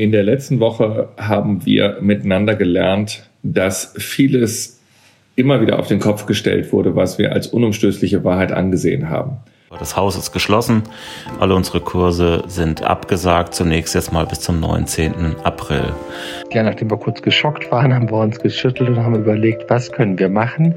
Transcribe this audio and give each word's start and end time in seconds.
In 0.00 0.12
der 0.12 0.22
letzten 0.22 0.60
Woche 0.60 1.10
haben 1.18 1.66
wir 1.66 1.98
miteinander 2.00 2.54
gelernt, 2.54 3.28
dass 3.42 3.92
vieles 3.98 4.80
immer 5.36 5.60
wieder 5.60 5.78
auf 5.78 5.88
den 5.88 5.98
Kopf 5.98 6.24
gestellt 6.24 6.72
wurde, 6.72 6.96
was 6.96 7.18
wir 7.18 7.32
als 7.32 7.48
unumstößliche 7.48 8.24
Wahrheit 8.24 8.50
angesehen 8.50 9.10
haben. 9.10 9.40
Das 9.78 9.96
Haus 9.96 10.16
ist 10.16 10.32
geschlossen. 10.32 10.82
Alle 11.38 11.54
unsere 11.54 11.80
Kurse 11.80 12.42
sind 12.48 12.82
abgesagt. 12.82 13.54
Zunächst 13.54 13.94
jetzt 13.94 14.12
mal 14.12 14.26
bis 14.26 14.40
zum 14.40 14.58
19. 14.58 15.36
April. 15.44 15.94
Ja, 16.50 16.64
nachdem 16.64 16.90
wir 16.90 16.96
kurz 16.96 17.22
geschockt 17.22 17.70
waren, 17.70 17.94
haben 17.94 18.10
wir 18.10 18.18
uns 18.18 18.40
geschüttelt 18.40 18.88
und 18.88 18.98
haben 18.98 19.14
überlegt, 19.14 19.70
was 19.70 19.92
können 19.92 20.18
wir 20.18 20.28
machen. 20.28 20.74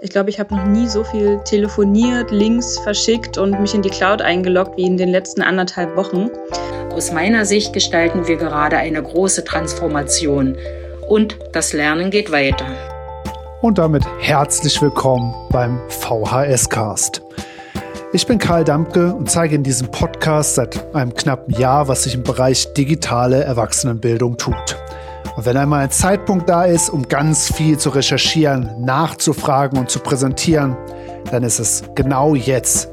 Ich 0.00 0.10
glaube, 0.10 0.30
ich 0.30 0.38
habe 0.38 0.54
noch 0.54 0.64
nie 0.64 0.86
so 0.86 1.02
viel 1.02 1.40
telefoniert, 1.44 2.30
Links 2.30 2.78
verschickt 2.78 3.36
und 3.36 3.60
mich 3.60 3.74
in 3.74 3.82
die 3.82 3.90
Cloud 3.90 4.22
eingeloggt 4.22 4.76
wie 4.76 4.84
in 4.86 4.96
den 4.96 5.08
letzten 5.08 5.42
anderthalb 5.42 5.96
Wochen. 5.96 6.30
Aus 6.92 7.12
meiner 7.12 7.44
Sicht 7.44 7.72
gestalten 7.72 8.28
wir 8.28 8.36
gerade 8.36 8.76
eine 8.76 9.02
große 9.02 9.42
Transformation 9.42 10.56
und 11.08 11.36
das 11.52 11.72
Lernen 11.72 12.12
geht 12.12 12.30
weiter. 12.30 12.66
Und 13.60 13.78
damit 13.78 14.04
herzlich 14.20 14.80
willkommen 14.80 15.34
beim 15.50 15.80
VHS 15.88 16.68
Cast. 16.68 17.22
Ich 18.16 18.26
bin 18.26 18.38
Karl 18.38 18.64
Dampke 18.64 19.14
und 19.14 19.30
zeige 19.30 19.56
in 19.56 19.62
diesem 19.62 19.90
Podcast 19.90 20.54
seit 20.54 20.94
einem 20.94 21.12
knappen 21.12 21.52
Jahr, 21.52 21.86
was 21.86 22.04
sich 22.04 22.14
im 22.14 22.22
Bereich 22.22 22.72
digitale 22.72 23.44
Erwachsenenbildung 23.44 24.38
tut. 24.38 24.78
Und 25.36 25.44
wenn 25.44 25.54
einmal 25.58 25.84
ein 25.84 25.90
Zeitpunkt 25.90 26.48
da 26.48 26.64
ist, 26.64 26.88
um 26.88 27.06
ganz 27.08 27.52
viel 27.52 27.76
zu 27.76 27.90
recherchieren, 27.90 28.70
nachzufragen 28.80 29.78
und 29.78 29.90
zu 29.90 29.98
präsentieren, 29.98 30.78
dann 31.30 31.42
ist 31.42 31.58
es 31.58 31.82
genau 31.94 32.34
jetzt. 32.34 32.88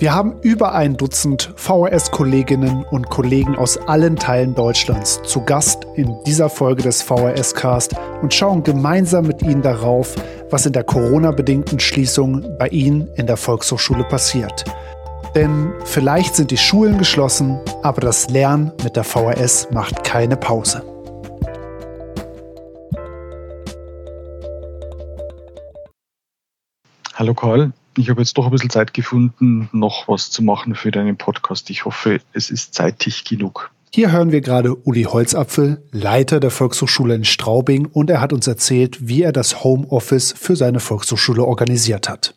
Wir 0.00 0.14
haben 0.14 0.40
über 0.40 0.72
ein 0.72 0.96
Dutzend 0.96 1.52
VHS-Kolleginnen 1.56 2.86
und 2.90 3.10
Kollegen 3.10 3.54
aus 3.56 3.76
allen 3.86 4.16
Teilen 4.16 4.54
Deutschlands 4.54 5.20
zu 5.24 5.42
Gast 5.42 5.86
in 5.94 6.16
dieser 6.26 6.48
Folge 6.48 6.82
des 6.82 7.02
VHS-Cast 7.02 7.94
und 8.22 8.34
schauen 8.34 8.64
gemeinsam 8.64 9.26
mit 9.26 9.42
ihnen 9.42 9.62
darauf, 9.62 10.16
was 10.50 10.66
in 10.66 10.72
der 10.72 10.84
Corona-bedingten 10.84 11.78
Schließung 11.78 12.44
bei 12.58 12.68
ihnen 12.68 13.08
in 13.14 13.26
der 13.26 13.36
Volkshochschule 13.36 14.04
passiert. 14.04 14.64
Denn 15.34 15.72
vielleicht 15.84 16.34
sind 16.34 16.50
die 16.50 16.56
Schulen 16.56 16.98
geschlossen, 16.98 17.60
aber 17.82 18.00
das 18.00 18.28
Lernen 18.30 18.72
mit 18.82 18.96
der 18.96 19.04
VHS 19.04 19.68
macht 19.70 20.02
keine 20.02 20.36
Pause. 20.36 20.82
Hallo 27.14 27.34
Karl, 27.34 27.72
ich 27.96 28.10
habe 28.10 28.22
jetzt 28.22 28.36
doch 28.36 28.46
ein 28.46 28.50
bisschen 28.50 28.70
Zeit 28.70 28.92
gefunden, 28.92 29.68
noch 29.72 30.08
was 30.08 30.30
zu 30.30 30.42
machen 30.42 30.74
für 30.74 30.90
deinen 30.90 31.16
Podcast. 31.16 31.70
Ich 31.70 31.84
hoffe, 31.84 32.20
es 32.32 32.50
ist 32.50 32.74
zeitig 32.74 33.24
genug. 33.24 33.70
Hier 33.92 34.12
hören 34.12 34.30
wir 34.30 34.40
gerade 34.40 34.76
Uli 34.86 35.02
Holzapfel, 35.02 35.82
Leiter 35.90 36.38
der 36.38 36.52
Volkshochschule 36.52 37.12
in 37.12 37.24
Straubing, 37.24 37.86
und 37.86 38.08
er 38.08 38.20
hat 38.20 38.32
uns 38.32 38.46
erzählt, 38.46 39.08
wie 39.08 39.22
er 39.22 39.32
das 39.32 39.64
Homeoffice 39.64 40.32
für 40.38 40.54
seine 40.54 40.78
Volkshochschule 40.78 41.42
organisiert 41.42 42.08
hat. 42.08 42.32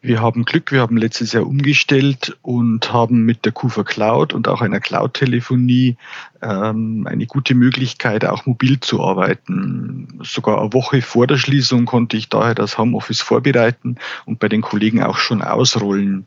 Wir 0.00 0.22
haben 0.22 0.46
Glück, 0.46 0.72
wir 0.72 0.80
haben 0.80 0.96
letztes 0.96 1.34
Jahr 1.34 1.46
umgestellt 1.46 2.38
und 2.40 2.90
haben 2.94 3.26
mit 3.26 3.44
der 3.44 3.52
Kufa 3.52 3.84
Cloud 3.84 4.32
und 4.32 4.48
auch 4.48 4.62
einer 4.62 4.80
Cloud-Telefonie 4.80 5.98
ähm, 6.40 7.06
eine 7.06 7.26
gute 7.26 7.54
Möglichkeit, 7.54 8.24
auch 8.24 8.46
mobil 8.46 8.80
zu 8.80 9.02
arbeiten. 9.02 10.18
Sogar 10.22 10.62
eine 10.62 10.72
Woche 10.72 11.02
vor 11.02 11.26
der 11.26 11.36
Schließung 11.36 11.84
konnte 11.84 12.16
ich 12.16 12.30
daher 12.30 12.54
das 12.54 12.78
Homeoffice 12.78 13.20
vorbereiten 13.20 13.96
und 14.24 14.38
bei 14.38 14.48
den 14.48 14.62
Kollegen 14.62 15.02
auch 15.02 15.18
schon 15.18 15.42
ausrollen. 15.42 16.26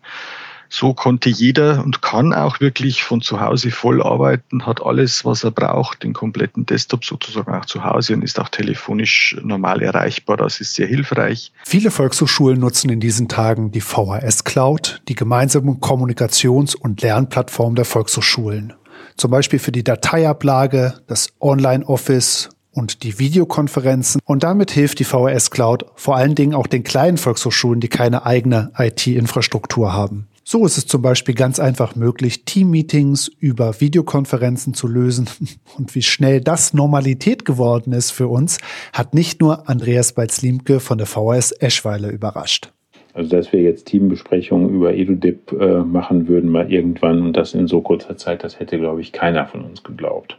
So 0.75 0.95
konnte 0.95 1.29
jeder 1.29 1.83
und 1.83 2.01
kann 2.01 2.33
auch 2.33 2.59
wirklich 2.59 3.03
von 3.03 3.21
zu 3.21 3.39
Hause 3.39 3.69
voll 3.69 4.01
arbeiten, 4.01 4.65
hat 4.65 4.83
alles, 4.83 5.23
was 5.23 5.43
er 5.43 5.51
braucht, 5.51 6.01
den 6.01 6.13
kompletten 6.13 6.65
Desktop 6.65 7.05
sozusagen 7.05 7.53
auch 7.53 7.65
zu 7.65 7.83
Hause 7.83 8.15
und 8.15 8.23
ist 8.23 8.39
auch 8.39 8.49
telefonisch 8.49 9.37
normal 9.43 9.83
erreichbar. 9.83 10.35
Das 10.35 10.59
ist 10.61 10.73
sehr 10.73 10.87
hilfreich. 10.87 11.51
Viele 11.63 11.91
Volkshochschulen 11.91 12.59
nutzen 12.59 12.89
in 12.89 12.99
diesen 12.99 13.27
Tagen 13.27 13.71
die 13.71 13.81
VHS 13.81 14.45
Cloud, 14.45 15.03
die 15.07 15.13
gemeinsame 15.13 15.73
Kommunikations- 15.73 16.75
und 16.75 17.03
Lernplattform 17.03 17.75
der 17.75 17.85
Volkshochschulen. 17.85 18.73
Zum 19.15 19.29
Beispiel 19.29 19.59
für 19.59 19.71
die 19.71 19.83
Dateiablage, 19.83 20.95
das 21.05 21.27
Online-Office 21.39 22.49
und 22.71 23.03
die 23.03 23.19
Videokonferenzen. 23.19 24.21
Und 24.25 24.41
damit 24.41 24.71
hilft 24.71 24.97
die 24.97 25.03
VHS 25.03 25.51
Cloud 25.51 25.85
vor 25.93 26.15
allen 26.15 26.33
Dingen 26.33 26.55
auch 26.55 26.65
den 26.65 26.83
kleinen 26.83 27.17
Volkshochschulen, 27.17 27.79
die 27.79 27.89
keine 27.89 28.25
eigene 28.25 28.71
IT-Infrastruktur 28.75 29.93
haben. 29.93 30.29
So 30.45 30.65
ist 30.65 30.77
es 30.77 30.87
zum 30.87 31.01
Beispiel 31.01 31.35
ganz 31.35 31.59
einfach 31.59 31.95
möglich, 31.95 32.43
Teammeetings 32.43 33.29
über 33.39 33.79
Videokonferenzen 33.79 34.73
zu 34.73 34.87
lösen. 34.87 35.29
Und 35.77 35.95
wie 35.95 36.01
schnell 36.01 36.41
das 36.41 36.73
Normalität 36.73 37.45
geworden 37.45 37.93
ist 37.93 38.11
für 38.11 38.27
uns, 38.27 38.57
hat 38.91 39.13
nicht 39.13 39.39
nur 39.39 39.69
Andreas 39.69 40.13
Beitz-Liemke 40.13 40.79
von 40.81 40.97
der 40.97 41.07
VHS 41.07 41.53
Eschweiler 41.53 42.09
überrascht. 42.09 42.71
Also, 43.13 43.29
dass 43.29 43.53
wir 43.53 43.61
jetzt 43.61 43.85
Teambesprechungen 43.85 44.69
über 44.69 44.93
EduDip 44.93 45.51
äh, 45.53 45.79
machen 45.79 46.27
würden, 46.27 46.49
mal 46.49 46.71
irgendwann 46.71 47.21
und 47.21 47.37
das 47.37 47.53
in 47.53 47.67
so 47.67 47.81
kurzer 47.81 48.17
Zeit, 48.17 48.43
das 48.43 48.59
hätte, 48.59 48.79
glaube 48.79 49.01
ich, 49.01 49.11
keiner 49.11 49.45
von 49.45 49.61
uns 49.61 49.83
geglaubt. 49.83 50.37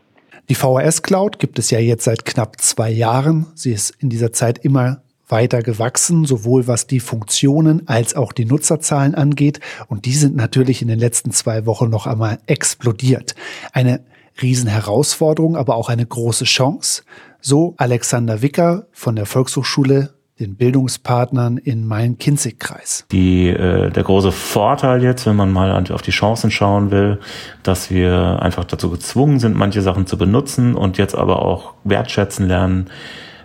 Die 0.50 0.54
VHS 0.54 1.02
Cloud 1.02 1.38
gibt 1.38 1.58
es 1.58 1.70
ja 1.70 1.78
jetzt 1.78 2.04
seit 2.04 2.26
knapp 2.26 2.60
zwei 2.60 2.90
Jahren. 2.90 3.46
Sie 3.54 3.72
ist 3.72 3.94
in 4.00 4.10
dieser 4.10 4.32
Zeit 4.32 4.58
immer 4.58 5.02
weiter 5.28 5.62
gewachsen, 5.62 6.24
sowohl 6.24 6.66
was 6.66 6.86
die 6.86 7.00
Funktionen 7.00 7.88
als 7.88 8.14
auch 8.14 8.32
die 8.32 8.44
Nutzerzahlen 8.44 9.14
angeht. 9.14 9.60
Und 9.88 10.04
die 10.04 10.14
sind 10.14 10.36
natürlich 10.36 10.82
in 10.82 10.88
den 10.88 10.98
letzten 10.98 11.30
zwei 11.30 11.66
Wochen 11.66 11.90
noch 11.90 12.06
einmal 12.06 12.38
explodiert. 12.46 13.34
Eine 13.72 14.00
Riesenherausforderung, 14.40 15.56
aber 15.56 15.76
auch 15.76 15.88
eine 15.88 16.06
große 16.06 16.44
Chance. 16.44 17.02
So 17.40 17.74
Alexander 17.76 18.42
Wicker 18.42 18.86
von 18.92 19.16
der 19.16 19.26
Volkshochschule 19.26 20.14
den 20.40 20.56
Bildungspartnern 20.56 21.58
in 21.58 21.86
Main-Kinzig-Kreis. 21.86 23.06
Äh, 23.12 23.90
der 23.90 24.02
große 24.02 24.32
Vorteil 24.32 25.02
jetzt, 25.02 25.26
wenn 25.26 25.36
man 25.36 25.52
mal 25.52 25.86
auf 25.92 26.02
die 26.02 26.10
Chancen 26.10 26.50
schauen 26.50 26.90
will, 26.90 27.20
dass 27.62 27.90
wir 27.90 28.40
einfach 28.42 28.64
dazu 28.64 28.90
gezwungen 28.90 29.38
sind, 29.38 29.56
manche 29.56 29.80
Sachen 29.80 30.06
zu 30.06 30.18
benutzen 30.18 30.74
und 30.74 30.98
jetzt 30.98 31.14
aber 31.14 31.42
auch 31.42 31.74
wertschätzen 31.84 32.48
lernen, 32.48 32.90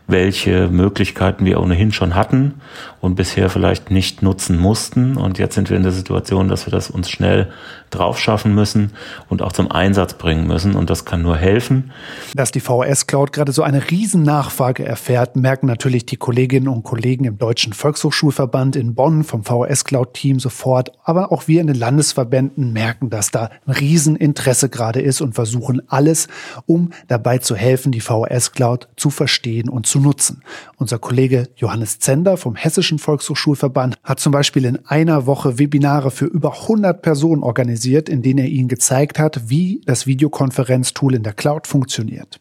welche 0.10 0.68
Möglichkeiten 0.68 1.46
wir 1.46 1.62
ohnehin 1.62 1.92
schon 1.92 2.16
hatten 2.16 2.56
und 3.02 3.16
bisher 3.16 3.50
vielleicht 3.50 3.92
nicht 3.92 4.22
nutzen 4.22 4.58
mussten. 4.58 5.16
Und 5.18 5.38
jetzt 5.38 5.56
sind 5.56 5.70
wir 5.70 5.78
in 5.78 5.84
der 5.84 5.92
Situation, 5.92 6.48
dass 6.48 6.66
wir 6.66 6.72
das 6.72 6.90
uns 6.90 7.10
schnell 7.10 7.52
drauf 7.90 8.20
schaffen 8.20 8.54
müssen 8.54 8.92
und 9.30 9.42
auch 9.42 9.52
zum 9.52 9.72
Einsatz 9.72 10.14
bringen 10.16 10.48
müssen. 10.48 10.76
Und 10.76 10.90
das 10.90 11.06
kann 11.06 11.22
nur 11.22 11.38
helfen. 11.38 11.92
Dass 12.36 12.52
die 12.52 12.60
VHS 12.60 13.08
Cloud 13.08 13.32
gerade 13.34 13.52
so 13.52 13.64
eine 13.64 13.90
Riesennachfrage 13.90 14.86
erfährt, 14.86 15.36
merken 15.36 15.68
natürlich 15.68 16.06
die 16.06 16.18
Kolleginnen 16.18 16.68
und 16.68 16.84
Kollegen 16.84 17.26
im 17.26 17.38
Deutschen 17.38 17.74
Volkshochschulverband 17.74 18.76
in 18.76 18.96
Bonn 18.96 19.24
vom 19.24 19.44
VHS 19.44 19.86
Cloud 19.86 20.14
Team 20.14 20.40
sofort. 20.40 20.92
Aber 21.04 21.32
auch 21.32 21.48
wir 21.48 21.62
in 21.62 21.68
den 21.68 21.78
Landesverbänden 21.78 22.74
merken, 22.74 23.10
dass 23.10 23.32
da 23.32 23.50
ein 23.66 23.74
Rieseninteresse 23.74 24.70
gerade 24.70 25.02
ist 25.02 25.22
und 25.22 25.34
versuchen 25.34 25.82
alles, 25.88 26.28
um 26.66 26.92
dabei 27.08 27.38
zu 27.38 27.56
helfen, 27.56 27.92
die 27.92 28.02
VHS 28.02 28.52
Cloud 28.52 28.90
zu 28.96 29.10
verstehen 29.10 29.70
und 29.70 29.88
zu 29.88 29.99
nutzen. 30.00 30.44
Unser 30.78 31.00
Kollege 31.00 31.50
Johannes 31.56 32.00
Zender 32.00 32.38
vom 32.38 32.56
Hessischen 32.56 33.00
Volkshochschulverband 33.00 33.98
hat 34.04 34.20
zum 34.20 34.32
Beispiel 34.32 34.66
in 34.66 34.86
einer 34.86 35.26
Woche 35.26 35.60
Webinare 35.60 36.12
für 36.12 36.26
über 36.26 36.62
100 36.62 37.02
Personen 37.02 37.44
organisiert, 37.44 38.10
in 38.10 38.22
denen 38.22 38.40
er 38.40 38.48
ihnen 38.48 38.68
gezeigt 38.68 39.20
hat, 39.20 39.50
wie 39.50 39.82
das 39.86 40.08
Videokonferenztool 40.08 41.16
in 41.16 41.24
der 41.24 41.34
Cloud 41.34 41.68
funktioniert. 41.68 42.40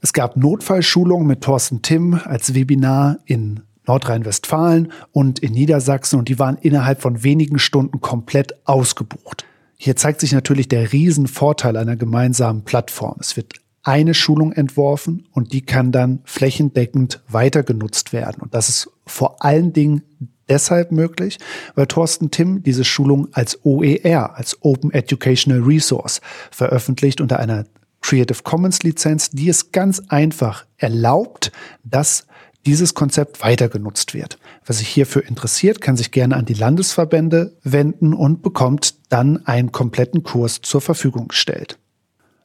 Es 0.00 0.12
gab 0.12 0.36
Notfallschulungen 0.36 1.26
mit 1.26 1.40
Thorsten 1.40 1.82
Timm 1.82 2.20
als 2.24 2.54
Webinar 2.54 3.18
in 3.24 3.60
Nordrhein-Westfalen 3.86 4.92
und 5.12 5.38
in 5.38 5.52
Niedersachsen 5.52 6.18
und 6.18 6.28
die 6.28 6.38
waren 6.38 6.58
innerhalb 6.58 7.00
von 7.00 7.22
wenigen 7.22 7.58
Stunden 7.58 8.00
komplett 8.00 8.54
ausgebucht. 8.66 9.44
Hier 9.76 9.96
zeigt 9.96 10.20
sich 10.20 10.32
natürlich 10.32 10.68
der 10.68 10.92
Riesenvorteil 10.92 11.76
einer 11.76 11.96
gemeinsamen 11.96 12.62
Plattform. 12.64 13.16
Es 13.20 13.36
wird 13.36 13.54
eine 13.84 14.14
Schulung 14.14 14.52
entworfen 14.52 15.28
und 15.30 15.52
die 15.52 15.60
kann 15.60 15.92
dann 15.92 16.20
flächendeckend 16.24 17.22
weiter 17.28 17.62
genutzt 17.62 18.12
werden. 18.12 18.42
Und 18.42 18.54
das 18.54 18.68
ist 18.68 18.90
vor 19.06 19.44
allen 19.44 19.72
Dingen 19.72 20.02
deshalb 20.48 20.90
möglich, 20.90 21.38
weil 21.74 21.86
Thorsten 21.86 22.30
Timm 22.30 22.62
diese 22.62 22.84
Schulung 22.84 23.28
als 23.32 23.64
OER, 23.64 24.36
als 24.36 24.58
Open 24.62 24.90
Educational 24.90 25.62
Resource 25.62 26.20
veröffentlicht 26.50 27.20
unter 27.20 27.38
einer 27.38 27.66
Creative 28.00 28.42
Commons 28.42 28.82
Lizenz, 28.82 29.30
die 29.30 29.48
es 29.48 29.72
ganz 29.72 30.02
einfach 30.08 30.66
erlaubt, 30.76 31.52
dass 31.84 32.26
dieses 32.66 32.94
Konzept 32.94 33.42
weiter 33.42 33.68
genutzt 33.68 34.14
wird. 34.14 34.38
Wer 34.64 34.74
sich 34.74 34.88
hierfür 34.88 35.26
interessiert, 35.26 35.80
kann 35.82 35.96
sich 35.96 36.10
gerne 36.10 36.36
an 36.36 36.46
die 36.46 36.54
Landesverbände 36.54 37.56
wenden 37.62 38.14
und 38.14 38.42
bekommt 38.42 38.94
dann 39.10 39.46
einen 39.46 39.72
kompletten 39.72 40.22
Kurs 40.22 40.60
zur 40.62 40.80
Verfügung 40.80 41.28
gestellt. 41.28 41.78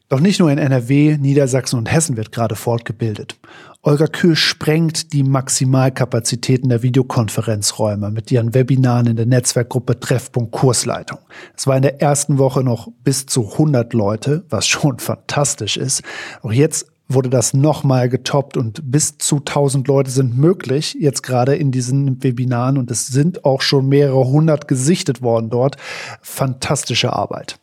Doch 0.09 0.19
nicht 0.19 0.39
nur 0.39 0.51
in 0.51 0.57
NRW, 0.57 1.17
Niedersachsen 1.19 1.77
und 1.77 1.91
Hessen 1.91 2.17
wird 2.17 2.31
gerade 2.31 2.56
fortgebildet. 2.56 3.35
Olga 3.83 4.07
Kühl 4.07 4.35
sprengt 4.35 5.13
die 5.13 5.21
Maximalkapazitäten 5.21 6.67
der 6.67 6.81
Videokonferenzräume 6.81 8.09
mit 8.09 8.31
ihren 8.31 8.56
Webinaren 8.56 9.06
in 9.06 9.15
der 9.17 9.27
Netzwerkgruppe 9.27 10.00
Treffpunkt 10.00 10.51
Kursleitung. 10.51 11.19
Es 11.56 11.67
war 11.67 11.75
in 11.75 11.83
der 11.83 12.01
ersten 12.01 12.39
Woche 12.39 12.63
noch 12.63 12.88
bis 13.03 13.27
zu 13.27 13.51
100 13.51 13.94
Leute, 13.94 14.44
was 14.50 14.67
schon 14.67 14.97
fantastisch 15.00 15.77
ist. 15.77 16.01
Auch 16.41 16.51
jetzt 16.51 16.88
wurde 17.07 17.29
das 17.29 17.53
nochmal 17.53 18.09
getoppt 18.09 18.57
und 18.57 18.91
bis 18.91 19.19
zu 19.19 19.38
1000 19.38 19.88
Leute 19.88 20.09
sind 20.09 20.35
möglich, 20.35 20.97
jetzt 21.00 21.21
gerade 21.21 21.56
in 21.56 21.71
diesen 21.71 22.23
Webinaren 22.23 22.79
und 22.79 22.89
es 22.89 23.07
sind 23.07 23.45
auch 23.45 23.61
schon 23.61 23.88
mehrere 23.88 24.25
hundert 24.25 24.67
gesichtet 24.67 25.21
worden 25.21 25.51
dort. 25.51 25.77
Fantastische 26.21 27.13
Arbeit. 27.13 27.59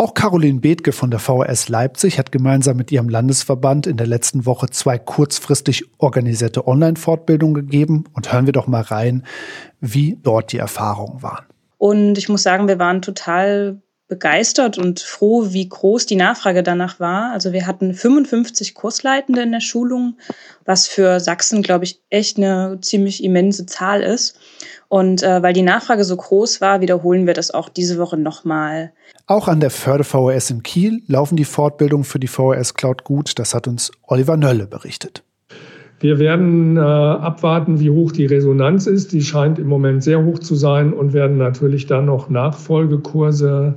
Auch 0.00 0.14
Caroline 0.14 0.60
Bethke 0.60 0.92
von 0.92 1.10
der 1.10 1.18
VHS 1.18 1.68
Leipzig 1.68 2.20
hat 2.20 2.30
gemeinsam 2.30 2.76
mit 2.76 2.92
ihrem 2.92 3.08
Landesverband 3.08 3.88
in 3.88 3.96
der 3.96 4.06
letzten 4.06 4.46
Woche 4.46 4.70
zwei 4.70 4.96
kurzfristig 4.96 5.86
organisierte 5.98 6.68
Online-Fortbildungen 6.68 7.56
gegeben. 7.56 8.04
Und 8.12 8.32
hören 8.32 8.46
wir 8.46 8.52
doch 8.52 8.68
mal 8.68 8.82
rein, 8.82 9.26
wie 9.80 10.16
dort 10.22 10.52
die 10.52 10.58
Erfahrungen 10.58 11.20
waren. 11.24 11.46
Und 11.78 12.16
ich 12.16 12.28
muss 12.28 12.44
sagen, 12.44 12.68
wir 12.68 12.78
waren 12.78 13.02
total 13.02 13.82
begeistert 14.06 14.78
und 14.78 15.00
froh, 15.00 15.48
wie 15.50 15.68
groß 15.68 16.06
die 16.06 16.14
Nachfrage 16.14 16.62
danach 16.62 17.00
war. 17.00 17.32
Also 17.32 17.52
wir 17.52 17.66
hatten 17.66 17.92
55 17.92 18.74
Kursleitende 18.74 19.42
in 19.42 19.50
der 19.50 19.60
Schulung, 19.60 20.16
was 20.64 20.86
für 20.86 21.18
Sachsen, 21.18 21.60
glaube 21.60 21.84
ich, 21.84 22.00
echt 22.08 22.38
eine 22.38 22.78
ziemlich 22.80 23.24
immense 23.24 23.66
Zahl 23.66 24.02
ist. 24.02 24.38
Und 24.88 25.22
äh, 25.22 25.42
weil 25.42 25.52
die 25.52 25.62
Nachfrage 25.62 26.02
so 26.02 26.16
groß 26.16 26.60
war, 26.60 26.80
wiederholen 26.80 27.26
wir 27.26 27.34
das 27.34 27.50
auch 27.50 27.68
diese 27.68 27.98
Woche 27.98 28.16
nochmal. 28.16 28.92
Auch 29.26 29.46
an 29.46 29.60
der 29.60 29.70
Förde 29.70 30.04
VHS 30.04 30.50
in 30.50 30.62
Kiel 30.62 31.02
laufen 31.06 31.36
die 31.36 31.44
Fortbildungen 31.44 32.04
für 32.04 32.18
die 32.18 32.28
VHS 32.28 32.74
Cloud 32.74 33.04
gut. 33.04 33.38
Das 33.38 33.54
hat 33.54 33.68
uns 33.68 33.92
Oliver 34.06 34.38
Nölle 34.38 34.66
berichtet. 34.66 35.22
Wir 36.00 36.18
werden 36.18 36.76
äh, 36.76 36.80
abwarten, 36.80 37.80
wie 37.80 37.90
hoch 37.90 38.12
die 38.12 38.26
Resonanz 38.26 38.86
ist. 38.86 39.12
Die 39.12 39.22
scheint 39.22 39.58
im 39.58 39.66
Moment 39.66 40.02
sehr 40.02 40.24
hoch 40.24 40.38
zu 40.38 40.54
sein 40.54 40.92
und 40.92 41.12
werden 41.12 41.36
natürlich 41.38 41.86
dann 41.86 42.06
noch 42.06 42.30
Nachfolgekurse 42.30 43.74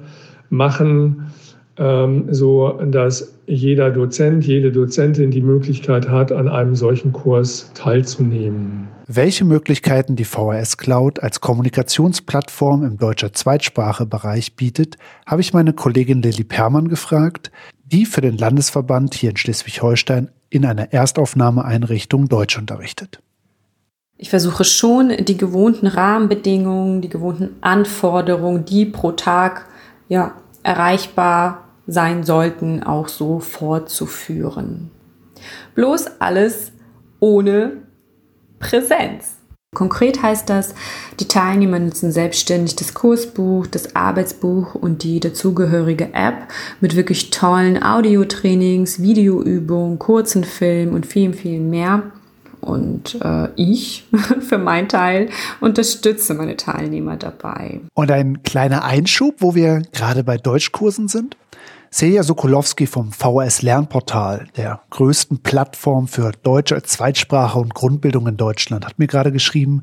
machen, 0.50 1.32
so 1.78 2.80
dass 2.86 3.34
jeder 3.48 3.90
Dozent, 3.92 4.46
jede 4.46 4.72
Dozentin 4.72 5.32
die 5.32 5.42
Möglichkeit 5.42 6.08
hat, 6.10 6.32
an 6.32 6.48
einem 6.48 6.76
solchen 6.76 7.12
Kurs 7.12 7.72
teilzunehmen. 7.74 8.88
Welche 9.08 9.46
Möglichkeiten 9.46 10.16
die 10.16 10.24
VHS 10.24 10.78
Cloud 10.78 11.22
als 11.22 11.42
Kommunikationsplattform 11.42 12.84
im 12.86 12.98
deutscher 12.98 13.34
Zweitsprachebereich 13.34 14.56
bietet, 14.56 14.98
habe 15.26 15.42
ich 15.42 15.54
meine 15.54 15.74
Kollegin 15.74 16.22
Lilly 16.22 16.44
Permann 16.44 16.88
gefragt, 16.88 17.52
die 17.84 18.06
für 18.06 18.22
den 18.22 18.38
Landesverband 18.38 19.14
hier 19.16 19.32
in 19.32 19.38
Schleswig-Holstein 19.38 20.30
in 20.50 20.66
einer 20.66 20.94
Erstaufnahmeeinrichtung 20.94 22.30
Deutsch 22.30 22.58
unterrichtet. 22.58 23.20
Ich 24.18 24.30
versuche 24.30 24.64
schon, 24.64 25.12
die 25.26 25.38
gewohnten 25.38 25.88
Rahmenbedingungen, 25.88 27.02
die 27.02 27.10
gewohnten 27.10 27.56
Anforderungen, 27.62 28.66
die 28.66 28.86
pro 28.86 29.12
Tag 29.14 29.66
ja, 30.08 30.36
erreichbar 30.64 31.66
sein 31.88 32.24
sollten, 32.24 32.84
auch 32.84 33.08
so 33.08 33.40
fortzuführen. 33.40 34.92
Bloß 35.76 36.20
alles 36.20 36.72
ohne 37.20 37.84
Präsenz. 38.60 39.38
Konkret 39.74 40.22
heißt 40.22 40.50
das, 40.50 40.76
die 41.22 41.30
Teilnehmer 41.30 41.80
nutzen 41.80 42.12
selbstständig 42.12 42.76
das 42.76 42.94
Kursbuch, 42.94 43.68
das 43.68 43.96
Arbeitsbuch 43.96 44.76
und 44.76 45.04
die 45.04 45.22
dazugehörige 45.22 46.14
App 46.14 46.50
mit 46.82 46.98
wirklich 46.98 47.30
tollen 47.30 47.82
Audiotrainings, 47.82 49.02
Videoübungen, 49.02 49.98
kurzen 49.98 50.44
Filmen 50.44 50.94
und 50.94 51.06
vielen, 51.06 51.34
vielen 51.34 51.70
mehr. 51.70 52.12
Und 52.62 53.20
äh, 53.22 53.50
ich, 53.56 54.06
für 54.40 54.58
meinen 54.58 54.88
Teil, 54.88 55.30
unterstütze 55.60 56.34
meine 56.34 56.56
Teilnehmer 56.56 57.18
dabei. 57.18 57.82
Und 57.94 58.12
ein 58.12 58.44
kleiner 58.44 58.84
Einschub, 58.84 59.36
wo 59.40 59.56
wir 59.56 59.82
gerade 59.92 60.24
bei 60.24 60.38
Deutschkursen 60.38 61.08
sind. 61.08 61.38
Celia 61.92 62.24
Sokolowski 62.24 62.88
vom 62.88 63.12
VHS 63.12 63.64
Lernportal, 63.64 64.48
der 64.56 64.80
größten 64.92 65.40
Plattform 65.40 66.08
für 66.08 66.32
Deutsch 66.42 66.72
als 66.72 66.88
Zweitsprache 66.88 67.60
und 67.60 67.74
Grundbildung 67.74 68.28
in 68.28 68.38
Deutschland, 68.38 68.86
hat 68.86 68.98
mir 68.98 69.08
gerade 69.08 69.34
geschrieben, 69.34 69.82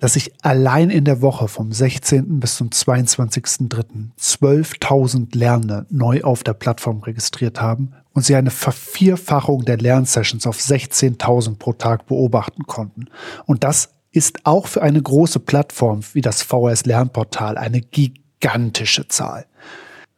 dass 0.00 0.14
sich 0.14 0.32
allein 0.42 0.90
in 0.90 1.04
der 1.04 1.22
Woche 1.22 1.46
vom 1.46 1.70
16. 1.70 2.40
bis 2.40 2.56
zum 2.56 2.70
22.3. 2.70 4.08
12.000 4.18 5.36
Lernende 5.36 5.86
neu 5.88 6.22
auf 6.22 6.42
der 6.42 6.54
Plattform 6.54 7.00
registriert 7.00 7.60
haben 7.60 7.92
und 8.12 8.24
sie 8.24 8.34
eine 8.34 8.50
Vervierfachung 8.50 9.64
der 9.64 9.78
Lernsessions 9.78 10.46
auf 10.46 10.58
16.000 10.58 11.56
pro 11.56 11.72
Tag 11.72 12.06
beobachten 12.06 12.64
konnten. 12.64 13.06
Und 13.46 13.64
das 13.64 13.90
ist 14.12 14.44
auch 14.44 14.66
für 14.66 14.82
eine 14.82 15.00
große 15.00 15.40
Plattform 15.40 16.00
wie 16.12 16.20
das 16.20 16.42
VHS 16.42 16.86
Lernportal 16.86 17.56
eine 17.56 17.80
gigantische 17.80 19.06
Zahl. 19.08 19.46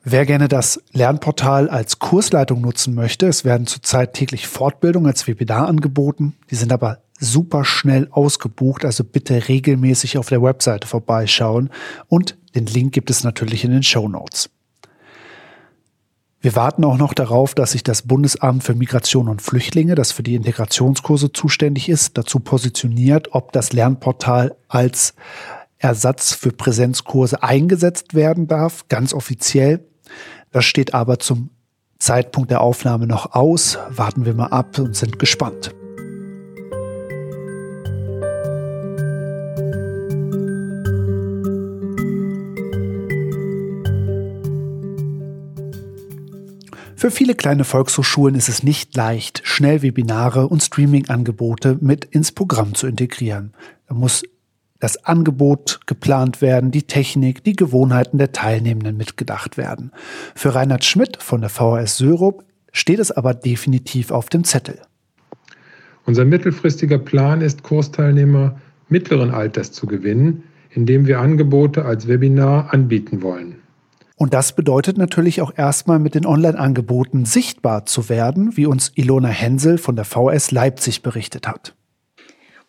Wer 0.05 0.27
gerne 0.27 0.49
das 0.49 0.83
Lernportal 0.93 1.69
als 1.71 2.01
Kursleitung 2.01 2.61
nutzen 2.61 2.95
möchte, 2.95 3.29
es 3.29 3.45
werden 3.45 3.69
zurzeit 3.69 4.15
täglich 4.15 4.49
Fortbildungen 4.49 5.07
als 5.07 5.29
Webinar 5.29 5.69
angeboten. 5.69 6.35
Die 6.51 6.57
sind 6.57 6.73
aber 6.73 6.99
super 7.21 7.65
schnell 7.65 8.09
ausgebucht, 8.11 8.85
also 8.85 9.05
bitte 9.05 9.49
regelmäßig 9.49 10.19
auf 10.19 10.29
der 10.29 10.43
Webseite 10.43 10.89
vorbeischauen 10.89 11.71
und 12.09 12.37
den 12.57 12.67
Link 12.67 12.93
gibt 12.93 13.11
es 13.11 13.23
natürlich 13.23 13.65
in 13.65 13.71
den 13.71 13.85
Show 13.85 14.09
Notes. 14.09 14.51
Wir 16.43 16.57
warten 16.57 16.85
auch 16.85 16.99
noch 16.99 17.15
darauf, 17.15 17.55
dass 17.55 17.71
sich 17.71 17.85
das 17.85 18.03
Bundesamt 18.03 18.65
für 18.65 18.75
Migration 18.75 19.29
und 19.29 19.41
Flüchtlinge, 19.41 19.95
das 19.95 20.11
für 20.11 20.25
die 20.25 20.35
Integrationskurse 20.35 21.33
zuständig 21.33 21.89
ist, 21.89 22.19
dazu 22.19 22.41
positioniert, 22.41 23.29
ob 23.31 23.53
das 23.53 23.73
Lernportal 23.73 24.57
als 24.67 25.15
Ersatz 25.79 26.35
für 26.35 26.51
Präsenzkurse 26.51 27.45
eingesetzt 27.45 28.15
werden 28.15 28.49
darf, 28.49 28.89
ganz 28.89 29.15
offiziell. 29.15 29.85
Das 30.51 30.65
steht 30.65 30.95
aber 30.95 31.21
zum 31.21 31.51
Zeitpunkt 32.01 32.51
der 32.51 32.61
Aufnahme 32.61 33.07
noch 33.07 33.35
aus. 33.35 33.79
Warten 33.91 34.25
wir 34.25 34.35
mal 34.35 34.49
ab 34.49 34.77
und 34.81 34.97
sind 34.97 35.21
gespannt. 35.21 35.73
Für 47.03 47.11
viele 47.11 47.35
kleine 47.35 47.65
Volkshochschulen 47.65 48.37
ist 48.37 48.49
es 48.49 48.63
nicht 48.63 48.95
leicht, 48.95 49.41
schnell 49.43 49.83
Webinare 49.83 50.47
und 50.47 50.63
Streaming-Angebote 50.63 51.79
mit 51.81 52.05
ins 52.05 52.31
Programm 52.31 52.77
zu 52.77 52.87
integrieren. 52.87 53.55
Da 53.89 53.97
muss 53.97 54.23
das 54.79 55.05
Angebot 55.05 55.81
geplant 55.87 56.41
werden, 56.41 56.71
die 56.71 56.85
Technik, 56.85 57.43
die 57.43 57.57
Gewohnheiten 57.57 58.19
der 58.19 58.31
Teilnehmenden 58.31 58.97
mitgedacht 58.97 59.57
werden. 59.57 59.91
Für 60.37 60.55
Reinhard 60.55 60.85
Schmidt 60.85 61.21
von 61.21 61.41
der 61.41 61.51
VHS 61.51 61.97
Syrup 61.97 62.45
steht 62.71 63.01
es 63.01 63.11
aber 63.11 63.35
definitiv 63.35 64.13
auf 64.13 64.29
dem 64.29 64.45
Zettel. 64.45 64.79
Unser 66.07 66.25
mittelfristiger 66.25 66.99
Plan 66.99 67.41
ist, 67.41 67.65
Kursteilnehmer 67.65 68.61
mittleren 68.89 69.33
Alters 69.33 69.73
zu 69.73 69.89
gewinnen, 69.89 70.45
indem 70.71 71.09
wir 71.09 71.19
Angebote 71.19 71.85
als 71.85 72.07
Webinar 72.07 72.73
anbieten 72.73 73.23
wollen. 73.23 73.57
Und 74.23 74.35
das 74.35 74.53
bedeutet 74.53 74.99
natürlich 74.99 75.43
auch 75.43 75.53
erstmal 75.57 75.99
mit 75.99 76.15
den 76.15 76.27
Online-Angeboten 76.27 77.25
sichtbar 77.25 77.87
zu 77.87 78.09
werden, 78.09 78.57
wie 78.57 78.67
uns 78.67 78.93
Ilona 78.95 79.27
Hensel 79.27 79.79
von 79.79 79.97
der 79.97 80.05
VS 80.05 80.53
Leipzig 80.53 81.03
berichtet 81.03 81.49
hat. 81.49 81.75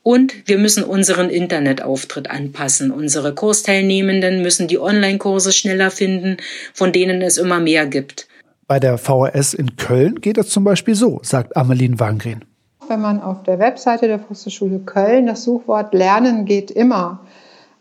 Und 0.02 0.34
wir 0.48 0.58
müssen 0.58 0.84
unseren 0.84 1.30
Internetauftritt 1.30 2.32
anpassen. 2.32 2.90
Unsere 2.90 3.36
Kursteilnehmenden 3.36 4.42
müssen 4.42 4.68
die 4.68 4.80
Online-Kurse 4.80 5.52
schneller 5.52 5.92
finden, 5.92 6.38
von 6.74 6.92
denen 6.92 7.22
es 7.22 7.38
immer 7.38 7.60
mehr 7.60 7.86
gibt. 7.86 8.28
Bei 8.66 8.80
der 8.80 8.98
VHS 8.98 9.54
in 9.54 9.76
Köln 9.76 10.22
geht 10.22 10.40
es 10.40 10.50
zum 10.50 10.64
Beispiel 10.64 10.96
so, 10.96 11.20
sagt 11.22 11.56
Amelien 11.56 12.00
Wangren. 12.00 12.44
Wenn 12.88 13.00
man 13.00 13.22
auf 13.22 13.44
der 13.44 13.60
Webseite 13.60 14.08
der 14.08 14.18
Volkshochschule 14.18 14.80
Köln 14.80 15.28
das 15.28 15.44
Suchwort 15.44 15.94
Lernen 15.94 16.46
geht 16.46 16.72
immer 16.72 17.20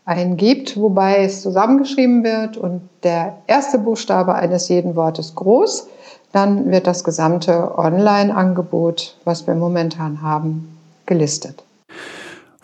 eingibt, 0.05 0.77
wobei 0.77 1.23
es 1.23 1.41
zusammengeschrieben 1.41 2.23
wird 2.23 2.57
und 2.57 2.81
der 3.03 3.37
erste 3.47 3.77
Buchstabe 3.77 4.35
eines 4.35 4.67
jeden 4.69 4.95
Wortes 4.95 5.35
groß, 5.35 5.87
dann 6.31 6.71
wird 6.71 6.87
das 6.87 7.03
gesamte 7.03 7.77
Online-Angebot, 7.77 9.17
was 9.23 9.45
wir 9.47 9.55
momentan 9.55 10.21
haben, 10.21 10.77
gelistet. 11.05 11.63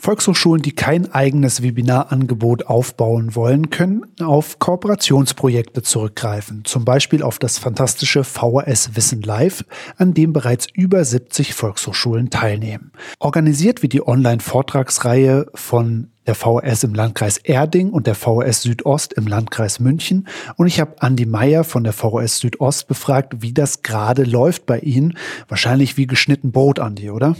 Volkshochschulen, 0.01 0.61
die 0.61 0.71
kein 0.71 1.11
eigenes 1.11 1.61
Webinarangebot 1.61 2.67
aufbauen 2.67 3.35
wollen, 3.35 3.69
können 3.69 4.05
auf 4.21 4.57
Kooperationsprojekte 4.57 5.81
zurückgreifen, 5.81 6.63
zum 6.63 6.85
Beispiel 6.85 7.21
auf 7.21 7.37
das 7.37 7.57
fantastische 7.57 8.23
VHS 8.23 8.95
Wissen 8.95 9.21
Live, 9.21 9.65
an 9.97 10.13
dem 10.13 10.31
bereits 10.31 10.67
über 10.73 11.03
70 11.03 11.53
Volkshochschulen 11.53 12.29
teilnehmen. 12.29 12.93
Organisiert 13.19 13.81
wird 13.81 13.91
die 13.91 14.07
Online-Vortragsreihe 14.07 15.47
von 15.53 16.07
der 16.27 16.35
VHS 16.35 16.85
im 16.85 16.93
Landkreis 16.93 17.37
Erding 17.37 17.89
und 17.89 18.07
der 18.07 18.15
VHS 18.15 18.61
Südost 18.61 19.13
im 19.13 19.27
Landkreis 19.27 19.81
München. 19.81 20.27
Und 20.55 20.67
ich 20.67 20.79
habe 20.79 21.01
Andi 21.01 21.25
Meyer 21.25 21.65
von 21.65 21.83
der 21.83 21.91
VHS 21.91 22.39
Südost 22.39 22.87
befragt, 22.87 23.41
wie 23.41 23.51
das 23.51 23.81
gerade 23.81 24.23
läuft 24.23 24.65
bei 24.65 24.79
Ihnen. 24.79 25.17
Wahrscheinlich 25.49 25.97
wie 25.97 26.07
geschnitten 26.07 26.51
Brot, 26.51 26.79
Andi, 26.79 27.09
oder? 27.09 27.35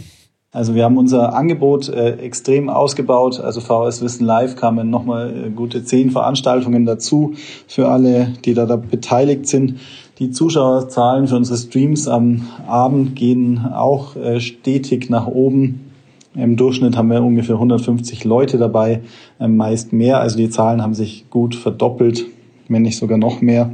Also 0.52 0.74
wir 0.74 0.82
haben 0.82 0.98
unser 0.98 1.34
Angebot 1.34 1.88
äh, 1.88 2.16
extrem 2.16 2.68
ausgebaut. 2.68 3.38
Also 3.38 3.60
VHS 3.60 4.02
Wissen 4.02 4.26
Live 4.26 4.56
kamen 4.56 4.90
nochmal 4.90 5.46
äh, 5.46 5.50
gute 5.50 5.84
zehn 5.84 6.10
Veranstaltungen 6.10 6.84
dazu 6.86 7.34
für 7.68 7.88
alle, 7.88 8.32
die 8.44 8.54
da, 8.54 8.66
da 8.66 8.74
beteiligt 8.74 9.46
sind. 9.46 9.78
Die 10.18 10.32
Zuschauerzahlen 10.32 11.28
für 11.28 11.36
unsere 11.36 11.56
Streams 11.56 12.08
am 12.08 12.48
Abend 12.66 13.14
gehen 13.14 13.64
auch 13.64 14.16
äh, 14.16 14.40
stetig 14.40 15.08
nach 15.08 15.28
oben. 15.28 15.92
Im 16.34 16.56
Durchschnitt 16.56 16.96
haben 16.96 17.10
wir 17.10 17.22
ungefähr 17.22 17.54
150 17.54 18.24
Leute 18.24 18.58
dabei, 18.58 19.02
äh, 19.38 19.46
meist 19.46 19.92
mehr. 19.92 20.18
Also 20.18 20.36
die 20.36 20.50
Zahlen 20.50 20.82
haben 20.82 20.94
sich 20.94 21.30
gut 21.30 21.54
verdoppelt, 21.54 22.26
wenn 22.66 22.82
nicht 22.82 22.98
sogar 22.98 23.18
noch 23.18 23.40
mehr. 23.40 23.70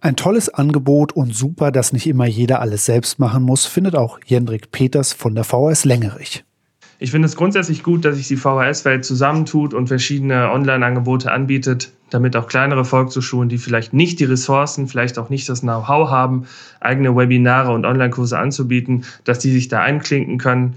Ein 0.00 0.14
tolles 0.14 0.48
Angebot 0.48 1.12
und 1.12 1.34
super, 1.34 1.72
dass 1.72 1.92
nicht 1.92 2.06
immer 2.06 2.26
jeder 2.26 2.60
alles 2.60 2.86
selbst 2.86 3.18
machen 3.18 3.42
muss, 3.42 3.66
findet 3.66 3.96
auch 3.96 4.20
Jendrik 4.24 4.70
Peters 4.70 5.12
von 5.12 5.34
der 5.34 5.42
VHS 5.42 5.84
Längerich. 5.84 6.44
Ich 7.00 7.10
finde 7.10 7.26
es 7.26 7.34
grundsätzlich 7.34 7.82
gut, 7.82 8.04
dass 8.04 8.16
sich 8.16 8.28
die 8.28 8.36
VHS-Welt 8.36 9.04
zusammentut 9.04 9.74
und 9.74 9.88
verschiedene 9.88 10.50
Online-Angebote 10.50 11.32
anbietet, 11.32 11.92
damit 12.10 12.36
auch 12.36 12.46
kleinere 12.46 12.84
Volkshochschulen, 12.84 13.48
die 13.48 13.58
vielleicht 13.58 13.92
nicht 13.92 14.20
die 14.20 14.24
Ressourcen, 14.24 14.86
vielleicht 14.86 15.18
auch 15.18 15.30
nicht 15.30 15.48
das 15.48 15.60
Know-how 15.60 16.10
haben, 16.10 16.46
eigene 16.80 17.14
Webinare 17.14 17.72
und 17.72 17.84
Online-Kurse 17.84 18.38
anzubieten, 18.38 19.04
dass 19.24 19.40
die 19.40 19.50
sich 19.50 19.68
da 19.68 19.80
einklinken 19.80 20.38
können. 20.38 20.76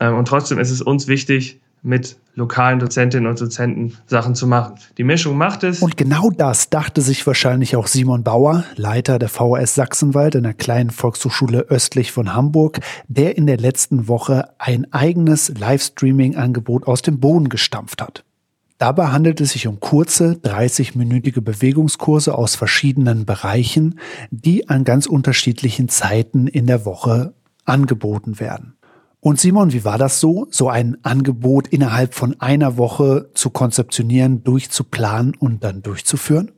Ähm, 0.00 0.14
und 0.14 0.28
trotzdem 0.28 0.58
ist 0.58 0.70
es 0.70 0.80
uns 0.80 1.08
wichtig, 1.08 1.60
mit 1.86 2.16
lokalen 2.34 2.80
Dozentinnen 2.80 3.30
und 3.30 3.40
Dozenten 3.40 3.96
Sachen 4.06 4.34
zu 4.34 4.46
machen. 4.46 4.74
Die 4.98 5.04
Mischung 5.04 5.38
macht 5.38 5.62
es. 5.62 5.80
Und 5.80 5.96
genau 5.96 6.30
das 6.30 6.68
dachte 6.68 7.00
sich 7.00 7.26
wahrscheinlich 7.26 7.76
auch 7.76 7.86
Simon 7.86 8.24
Bauer, 8.24 8.64
Leiter 8.74 9.18
der 9.18 9.28
VHS 9.28 9.76
Sachsenwald, 9.76 10.36
einer 10.36 10.52
kleinen 10.52 10.90
Volkshochschule 10.90 11.60
östlich 11.60 12.12
von 12.12 12.34
Hamburg, 12.34 12.80
der 13.08 13.38
in 13.38 13.46
der 13.46 13.56
letzten 13.56 14.08
Woche 14.08 14.50
ein 14.58 14.92
eigenes 14.92 15.52
Livestreaming-Angebot 15.56 16.86
aus 16.86 17.02
dem 17.02 17.20
Boden 17.20 17.48
gestampft 17.48 18.02
hat. 18.02 18.24
Dabei 18.78 19.06
handelt 19.06 19.40
es 19.40 19.52
sich 19.52 19.66
um 19.68 19.80
kurze, 19.80 20.32
30-minütige 20.44 21.40
Bewegungskurse 21.40 22.36
aus 22.36 22.56
verschiedenen 22.56 23.24
Bereichen, 23.24 24.00
die 24.30 24.68
an 24.68 24.84
ganz 24.84 25.06
unterschiedlichen 25.06 25.88
Zeiten 25.88 26.46
in 26.46 26.66
der 26.66 26.84
Woche 26.84 27.32
angeboten 27.64 28.38
werden. 28.38 28.76
Und 29.26 29.40
Simon, 29.40 29.72
wie 29.72 29.84
war 29.84 29.98
das 29.98 30.20
so, 30.20 30.46
so 30.52 30.68
ein 30.68 30.98
Angebot 31.02 31.66
innerhalb 31.66 32.14
von 32.14 32.40
einer 32.40 32.76
Woche 32.76 33.28
zu 33.34 33.50
konzeptionieren, 33.50 34.44
durchzuplanen 34.44 35.34
und 35.34 35.64
dann 35.64 35.82
durchzuführen? 35.82 36.52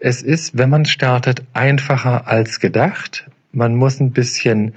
Es 0.00 0.20
ist, 0.20 0.58
wenn 0.58 0.68
man 0.68 0.84
startet, 0.84 1.44
einfacher 1.52 2.26
als 2.26 2.58
gedacht. 2.58 3.30
Man 3.52 3.76
muss 3.76 4.00
ein 4.00 4.10
bisschen 4.10 4.74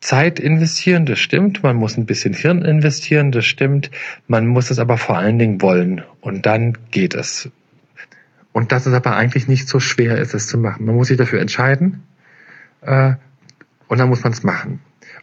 Zeit 0.00 0.38
investieren, 0.38 1.06
das 1.06 1.18
stimmt. 1.18 1.62
Man 1.62 1.76
muss 1.76 1.96
ein 1.96 2.04
bisschen 2.04 2.34
Hirn 2.34 2.60
investieren, 2.60 3.32
das 3.32 3.46
stimmt. 3.46 3.90
Man 4.28 4.46
muss 4.46 4.70
es 4.70 4.78
aber 4.78 4.98
vor 4.98 5.16
allen 5.16 5.38
Dingen 5.38 5.62
wollen. 5.62 6.02
Und 6.20 6.44
dann 6.44 6.76
geht 6.90 7.14
es. 7.14 7.48
Und 8.52 8.70
dass 8.70 8.84
es 8.84 8.92
aber 8.92 9.16
eigentlich 9.16 9.48
nicht 9.48 9.66
so 9.66 9.80
schwer 9.80 10.18
ist, 10.18 10.34
es 10.34 10.46
zu 10.46 10.58
machen. 10.58 10.84
Man 10.84 10.94
muss 10.94 11.08
sich 11.08 11.16
dafür 11.16 11.40
entscheiden 11.40 12.02
äh, 12.82 13.14
und 13.88 13.96
dann 13.96 14.10
muss 14.10 14.22
man 14.22 14.34
es 14.34 14.42
machen. 14.42 14.80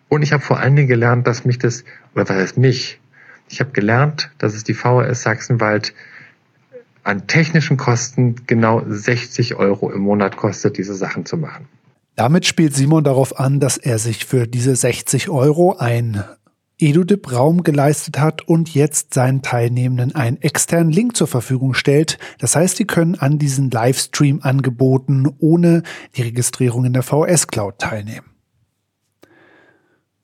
Und 0.10 0.24
ich 0.24 0.34
habe 0.34 0.44
vor 0.44 0.60
allen 0.60 0.76
Dingen 0.76 0.88
gelernt, 0.88 1.28
dass 1.28 1.46
mich 1.46 1.60
das, 1.60 1.86
oder 2.14 2.28
was 2.28 2.36
heißt 2.36 2.58
mich? 2.58 3.00
Ich 3.48 3.60
habe 3.60 3.72
gelernt, 3.72 4.32
dass 4.40 4.56
es 4.56 4.64
die 4.64 4.74
VHS 4.74 5.22
Sachsenwald 5.22 5.94
an 7.04 7.28
technischen 7.28 7.78
Kosten 7.78 8.36
genau 8.46 8.84
60 8.88 9.56
Euro 9.56 9.92
im 9.92 10.02
Monat 10.02 10.36
kostet, 10.36 10.78
diese 10.78 10.94
Sachen 10.94 11.26
zu 11.26 11.38
machen. 11.38 11.68
Damit 12.16 12.46
spielt 12.46 12.76
Simon 12.76 13.04
darauf 13.04 13.40
an, 13.40 13.60
dass 13.60 13.78
er 13.78 13.98
sich 13.98 14.26
für 14.26 14.46
diese 14.46 14.76
60 14.76 15.30
Euro 15.30 15.78
ein 15.78 16.24
EduDip-Raum 16.80 17.64
geleistet 17.64 18.20
hat 18.20 18.48
und 18.48 18.74
jetzt 18.74 19.14
seinen 19.14 19.42
Teilnehmenden 19.42 20.16
einen 20.16 20.42
externen 20.42 20.92
Link 20.92 21.16
zur 21.16 21.28
Verfügung 21.28 21.74
stellt. 21.74 22.18
Das 22.40 22.56
heißt, 22.56 22.78
sie 22.78 22.86
können 22.86 23.16
an 23.16 23.38
diesen 23.38 23.70
Livestream-Angeboten 23.70 25.28
ohne 25.40 25.84
die 26.16 26.24
Registrierung 26.24 26.86
in 26.86 26.94
der 26.94 27.04
VHS 27.04 27.48
Cloud 27.48 27.80
teilnehmen. 27.80 28.29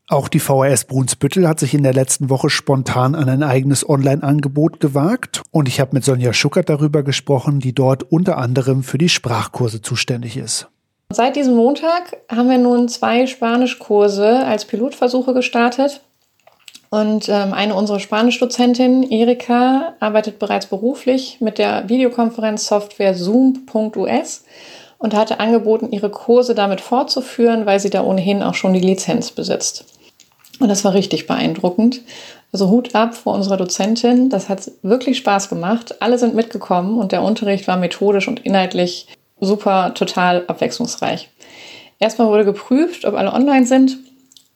Auch 0.08 0.28
die 0.28 0.40
VHS 0.40 0.86
Brunsbüttel 0.86 1.48
hat 1.48 1.60
sich 1.60 1.74
in 1.74 1.82
der 1.82 1.94
letzten 1.94 2.30
Woche 2.30 2.52
spontan 2.52 3.16
an 3.16 3.28
ein 3.28 3.42
eigenes 3.42 3.90
Online-Angebot 3.90 4.80
gewagt 4.80 5.42
und 5.50 5.68
ich 5.68 5.80
habe 5.80 5.96
mit 5.96 6.06
Sonja 6.06 6.32
Schuckert 6.32 6.70
darüber 6.70 7.02
gesprochen, 7.02 7.60
die 7.60 7.74
dort 7.74 8.04
unter 8.04 8.38
anderem 8.38 8.84
für 8.84 9.00
die 9.00 9.10
Sprachkurse 9.10 9.82
zuständig 9.82 10.38
ist. 10.38 10.68
Seit 11.10 11.36
diesem 11.36 11.56
Montag 11.56 12.18
haben 12.30 12.50
wir 12.50 12.60
nun 12.60 12.88
zwei 12.88 13.26
Spanischkurse 13.26 14.46
als 14.46 14.66
Pilotversuche 14.66 15.34
gestartet. 15.34 16.02
Und 16.92 17.28
ähm, 17.28 17.54
eine 17.54 17.74
unserer 17.74 18.00
Spanischdozentinnen, 18.00 19.10
Erika, 19.10 19.96
arbeitet 20.00 20.38
bereits 20.38 20.68
beruflich 20.68 21.42
mit 21.42 21.58
der 21.58 21.90
Videokonferenzsoftware 21.90 23.16
Zoom.us 23.16 24.44
und 25.00 25.16
hatte 25.16 25.40
angeboten, 25.40 25.92
ihre 25.92 26.12
Kurse 26.12 26.54
damit 26.54 26.80
fortzuführen, 26.80 27.66
weil 27.66 27.80
sie 27.80 27.90
da 27.90 28.04
ohnehin 28.04 28.44
auch 28.44 28.54
schon 28.54 28.74
die 28.74 28.80
Lizenz 28.80 29.32
besitzt. 29.32 29.95
Und 30.60 30.70
das 30.70 30.86
war 30.86 30.94
richtig 30.94 31.28
beeindruckend. 31.28 32.02
Also 32.52 32.70
Hut 32.70 32.96
ab 32.96 33.16
vor 33.16 33.34
unserer 33.34 33.58
Dozentin. 33.58 34.30
Das 34.30 34.48
hat 34.48 34.72
wirklich 34.82 35.18
Spaß 35.18 35.50
gemacht. 35.50 36.02
Alle 36.02 36.18
sind 36.18 36.36
mitgekommen 36.36 36.98
und 36.98 37.12
der 37.12 37.22
Unterricht 37.22 37.68
war 37.68 37.78
methodisch 37.78 38.28
und 38.28 38.46
inhaltlich 38.46 39.08
super, 39.42 39.94
total 39.94 40.46
abwechslungsreich. 40.48 41.30
Erstmal 42.00 42.28
wurde 42.28 42.46
geprüft, 42.46 43.06
ob 43.06 43.16
alle 43.16 43.34
online 43.34 43.66
sind, 43.66 43.98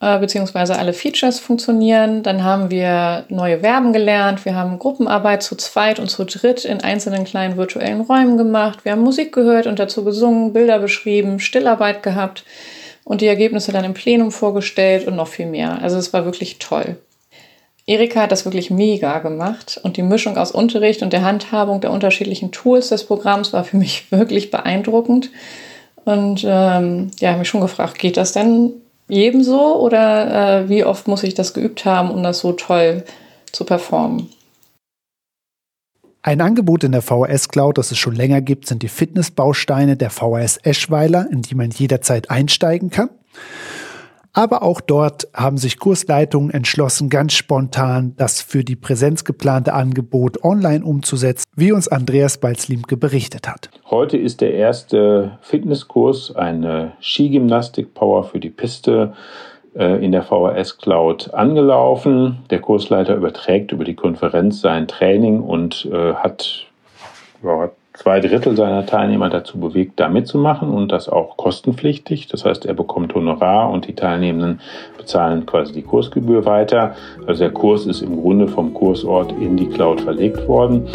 äh, 0.02 0.18
beziehungsweise 0.20 0.78
alle 0.78 0.94
Features 0.94 1.40
funktionieren. 1.40 2.24
Dann 2.24 2.44
haben 2.44 2.72
wir 2.72 3.26
neue 3.30 3.60
Verben 3.60 3.92
gelernt. 3.92 4.46
Wir 4.46 4.56
haben 4.56 4.80
Gruppenarbeit 4.80 5.44
zu 5.44 5.56
zweit 5.56 6.00
und 6.00 6.10
zu 6.10 6.24
dritt 6.24 6.64
in 6.64 6.82
einzelnen 6.82 7.26
kleinen 7.26 7.58
virtuellen 7.58 8.02
Räumen 8.02 8.38
gemacht. 8.38 8.86
Wir 8.86 8.94
haben 8.94 9.02
Musik 9.02 9.34
gehört 9.34 9.68
und 9.68 9.80
dazu 9.80 10.06
gesungen, 10.06 10.54
Bilder 10.54 10.80
beschrieben, 10.80 11.40
Stillarbeit 11.40 12.04
gehabt 12.04 12.44
und 13.10 13.22
die 13.22 13.28
Ergebnisse 13.28 13.72
dann 13.72 13.86
im 13.86 13.96
Plenum 13.96 14.32
vorgestellt 14.32 15.08
und 15.08 15.16
noch 15.16 15.28
viel 15.28 15.48
mehr. 15.48 15.82
Also 15.82 15.98
es 15.98 16.14
war 16.14 16.26
wirklich 16.26 16.60
toll. 16.60 16.96
Erika 17.88 18.22
hat 18.22 18.32
das 18.32 18.46
wirklich 18.46 18.70
mega 18.70 19.18
gemacht 19.18 19.80
und 19.82 19.98
die 19.98 20.04
Mischung 20.04 20.38
aus 20.38 20.52
Unterricht 20.52 21.02
und 21.02 21.12
der 21.12 21.24
Handhabung 21.24 21.82
der 21.82 21.90
unterschiedlichen 21.90 22.52
Tools 22.52 22.90
des 22.90 23.04
Programms 23.04 23.52
war 23.52 23.64
für 23.64 23.78
mich 23.78 24.06
wirklich 24.12 24.52
beeindruckend. 24.52 25.32
Und 26.06 26.44
ähm, 26.46 27.10
ja, 27.20 27.30
habe 27.30 27.40
mich 27.40 27.50
schon 27.50 27.62
gefragt, 27.62 27.98
geht 27.98 28.16
das 28.16 28.32
denn 28.32 28.74
jedem 29.08 29.42
so 29.42 29.78
oder 29.78 30.60
äh, 30.62 30.70
wie 30.70 30.84
oft 30.84 31.08
muss 31.08 31.24
ich 31.24 31.34
das 31.34 31.56
geübt 31.56 31.86
haben, 31.86 32.12
um 32.12 32.22
das 32.22 32.38
so 32.38 32.52
toll 32.52 33.04
zu 33.52 33.66
performen? 33.66 34.30
Ein 36.22 36.42
Angebot 36.42 36.84
in 36.84 36.92
der 36.92 37.02
VHS 37.02 37.48
Cloud, 37.48 37.78
das 37.78 37.92
es 37.92 37.98
schon 37.98 38.14
länger 38.14 38.42
gibt, 38.42 38.68
sind 38.68 38.84
die 38.84 38.90
Fitnessbausteine 38.90 39.96
der 39.96 40.10
VHS 40.10 40.58
Eschweiler, 40.58 41.28
in 41.32 41.44
die 41.44 41.56
man 41.56 41.72
jederzeit 41.72 42.30
einsteigen 42.30 42.90
kann. 42.90 43.10
Aber 44.34 44.62
auch 44.62 44.82
dort 44.82 45.30
haben 45.34 45.58
sich 45.58 45.80
Kursleitungen 45.80 46.52
entschlossen, 46.52 47.10
ganz 47.10 47.34
spontan 47.34 48.14
das 48.18 48.42
für 48.42 48.66
die 48.66 48.76
Präsenz 48.76 49.24
geplante 49.24 49.74
Angebot 49.74 50.44
online 50.44 50.84
umzusetzen, 50.84 51.46
wie 51.56 51.72
uns 51.72 51.88
Andreas 51.88 52.38
Balzlimke 52.38 52.98
berichtet 52.98 53.48
hat. 53.48 53.70
Heute 53.90 54.18
ist 54.18 54.42
der 54.42 54.54
erste 54.54 55.40
Fitnesskurs, 55.42 56.36
eine 56.36 56.92
Skigymnastik-Power 57.02 58.26
für 58.26 58.40
die 58.40 58.50
Piste 58.50 59.14
in 59.86 60.12
der 60.12 60.24
VHS 60.24 60.78
Cloud 60.78 61.34
angelaufen. 61.34 62.40
Der 62.50 62.60
Kursleiter 62.60 63.16
überträgt 63.16 63.72
über 63.72 63.84
die 63.84 63.96
Konferenz 63.96 64.62
sein 64.62 64.88
Training 64.88 65.42
und 65.42 65.88
äh, 65.92 66.14
hat 66.16 66.66
zwei 67.94 68.20
Drittel 68.22 68.56
seiner 68.56 68.86
Teilnehmer 68.86 69.30
dazu 69.30 69.60
bewegt, 69.60 70.00
da 70.00 70.08
mitzumachen 70.08 70.70
und 70.70 70.92
das 70.92 71.10
auch 71.10 71.36
kostenpflichtig. 71.36 72.28
Das 72.28 72.46
heißt, 72.46 72.66
er 72.66 72.74
bekommt 72.74 73.14
Honorar 73.14 73.70
und 73.70 73.88
die 73.88 73.96
Teilnehmenden 73.96 74.62
bezahlen 74.98 75.46
quasi 75.46 75.74
die 75.74 75.82
Kursgebühr 75.82 76.46
weiter. 76.46 76.96
Also 77.28 77.44
der 77.44 77.52
Kurs 77.52 77.86
ist 77.86 78.02
im 78.02 78.22
Grunde 78.22 78.48
vom 78.48 78.74
Kursort 78.74 79.34
in 79.34 79.58
die 79.58 79.68
Cloud 79.68 80.02
verlegt 80.02 80.48
worden. 80.48 80.88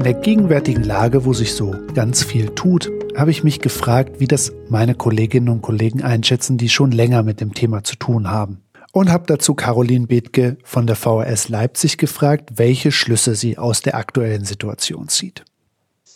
In 0.00 0.04
der 0.04 0.14
gegenwärtigen 0.14 0.82
Lage, 0.82 1.26
wo 1.26 1.34
sich 1.34 1.52
so 1.52 1.74
ganz 1.92 2.24
viel 2.24 2.46
tut, 2.54 2.90
habe 3.18 3.30
ich 3.30 3.44
mich 3.44 3.60
gefragt, 3.60 4.18
wie 4.18 4.26
das 4.26 4.50
meine 4.70 4.94
Kolleginnen 4.94 5.50
und 5.50 5.60
Kollegen 5.60 6.02
einschätzen, 6.02 6.56
die 6.56 6.70
schon 6.70 6.90
länger 6.90 7.22
mit 7.22 7.42
dem 7.42 7.52
Thema 7.52 7.84
zu 7.84 7.96
tun 7.96 8.30
haben. 8.30 8.62
Und 8.92 9.10
habe 9.10 9.26
dazu 9.26 9.52
Caroline 9.52 10.06
Bethke 10.06 10.56
von 10.64 10.86
der 10.86 10.96
VHS 10.96 11.50
Leipzig 11.50 11.98
gefragt, 11.98 12.52
welche 12.56 12.92
Schlüsse 12.92 13.34
sie 13.34 13.58
aus 13.58 13.82
der 13.82 13.94
aktuellen 13.94 14.46
Situation 14.46 15.08
zieht. 15.08 15.44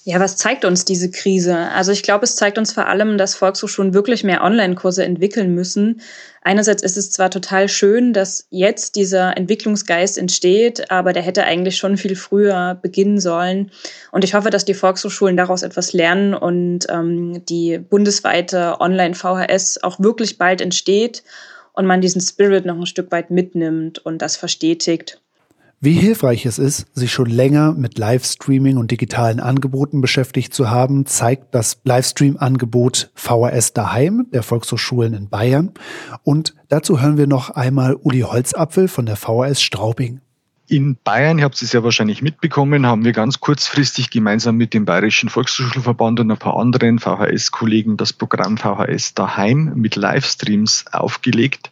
Ja, 0.07 0.21
was 0.21 0.37
zeigt 0.37 0.67
uns 0.67 0.85
diese 0.85 1.11
Krise? 1.11 1.57
Also 1.57 1.91
ich 1.91 2.03
glaube, 2.03 2.25
es 2.25 2.37
zeigt 2.37 2.59
uns 2.59 2.75
vor 2.75 2.89
allem, 2.89 3.17
dass 3.17 3.35
Volkshochschulen 3.35 3.95
wirklich 3.95 4.23
mehr 4.23 4.43
Online-Kurse 4.43 5.03
entwickeln 5.03 5.55
müssen. 5.55 6.03
Einerseits 6.43 6.83
ist 6.83 6.99
es 6.99 7.11
zwar 7.11 7.31
total 7.31 7.71
schön, 7.71 8.13
dass 8.13 8.47
jetzt 8.51 8.97
dieser 8.97 9.35
Entwicklungsgeist 9.35 10.19
entsteht, 10.19 10.91
aber 10.91 11.15
der 11.15 11.23
hätte 11.23 11.45
eigentlich 11.45 11.79
schon 11.79 11.97
viel 11.97 12.17
früher 12.17 12.79
beginnen 12.83 13.19
sollen. 13.19 13.71
Und 14.13 14.25
ich 14.25 14.35
hoffe, 14.35 14.51
dass 14.51 14.67
die 14.67 14.75
Volkshochschulen 14.75 15.39
daraus 15.39 15.63
etwas 15.63 15.95
lernen 15.95 16.35
und 16.35 16.81
ähm, 16.91 17.43
die 17.47 17.79
bundesweite 17.79 18.79
Online-VHS 18.81 19.83
auch 19.83 19.99
wirklich 20.01 20.37
bald 20.37 20.61
entsteht 20.61 21.23
und 21.73 21.87
man 21.87 22.03
diesen 22.03 22.21
Spirit 22.21 22.67
noch 22.67 22.77
ein 22.77 22.85
Stück 22.85 23.11
weit 23.11 23.31
mitnimmt 23.31 24.05
und 24.05 24.21
das 24.21 24.37
verstetigt. 24.37 25.19
Wie 25.85 25.93
hilfreich 25.93 26.47
es 26.47 26.59
ist, 26.59 26.87
sich 26.95 27.13
schon 27.13 27.29
länger 27.29 27.73
mit 27.73 27.99
Livestreaming 27.99 28.79
und 28.79 28.91
digitalen 28.91 29.39
Angeboten 29.39 30.01
beschäftigt 30.01 30.55
zu 30.55 30.71
haben, 30.71 31.05
zeigt 31.05 31.55
das 31.55 31.77
Livestream-Angebot 31.85 33.11
VHS 33.15 33.75
daheim 33.75 34.27
der 34.33 34.43
Volkshochschulen 34.43 35.13
in 35.13 35.29
Bayern. 35.29 35.73
Und 36.23 36.55
dazu 36.71 37.03
hören 37.03 37.19
wir 37.19 37.27
noch 37.27 37.51
einmal 37.51 37.97
Uli 37.97 38.21
Holzapfel 38.21 38.89
von 38.89 39.05
der 39.05 39.17
VHS 39.17 39.61
Straubing. 39.61 40.23
In 40.67 40.97
Bayern, 41.05 41.39
ihr 41.39 41.45
habt 41.45 41.61
es 41.61 41.75
ja 41.75 41.85
wahrscheinlich 41.85 42.23
mitbekommen, 42.23 42.87
haben 42.87 43.05
wir 43.05 43.13
ganz 43.13 43.39
kurzfristig 43.39 44.09
gemeinsam 44.09 44.57
mit 44.57 44.73
dem 44.73 44.87
Bayerischen 44.87 45.29
Volkshochschulverband 45.29 46.21
und 46.21 46.31
ein 46.31 46.39
paar 46.39 46.57
anderen 46.57 46.99
VHS-Kollegen 46.99 47.99
das 47.99 48.15
Programm 48.15 48.57
VHS 48.57 49.13
daheim 49.13 49.73
mit 49.75 49.95
Livestreams 49.95 50.87
aufgelegt. 50.91 51.71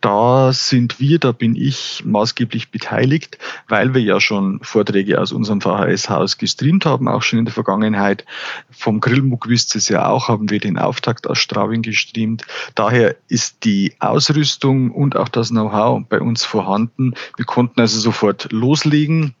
Da 0.00 0.52
sind 0.54 0.98
wir, 0.98 1.18
da 1.18 1.32
bin 1.32 1.54
ich 1.54 2.02
maßgeblich 2.06 2.70
beteiligt, 2.70 3.38
weil 3.68 3.92
wir 3.92 4.00
ja 4.00 4.18
schon 4.18 4.60
Vorträge 4.62 5.20
aus 5.20 5.30
unserem 5.30 5.60
VHS-Haus 5.60 6.38
gestreamt 6.38 6.86
haben, 6.86 7.08
auch 7.08 7.22
schon 7.22 7.38
in 7.38 7.44
der 7.44 7.54
Vergangenheit. 7.54 8.24
Vom 8.70 9.00
Grillmuck 9.00 9.48
wisst 9.48 9.76
ihr 9.76 9.78
es 9.78 9.90
ja 9.90 10.08
auch, 10.08 10.28
haben 10.28 10.48
wir 10.48 10.58
den 10.58 10.78
Auftakt 10.78 11.28
aus 11.28 11.38
Straubing 11.38 11.82
gestreamt. 11.82 12.46
Daher 12.74 13.14
ist 13.28 13.64
die 13.64 13.92
Ausrüstung 14.00 14.90
und 14.90 15.16
auch 15.16 15.28
das 15.28 15.50
Know-how 15.50 16.02
bei 16.08 16.20
uns 16.20 16.46
vorhanden. 16.46 17.14
Wir 17.36 17.44
konnten 17.44 17.78
also 17.78 18.00
sofort 18.22 18.52
loslegen. 18.52 19.34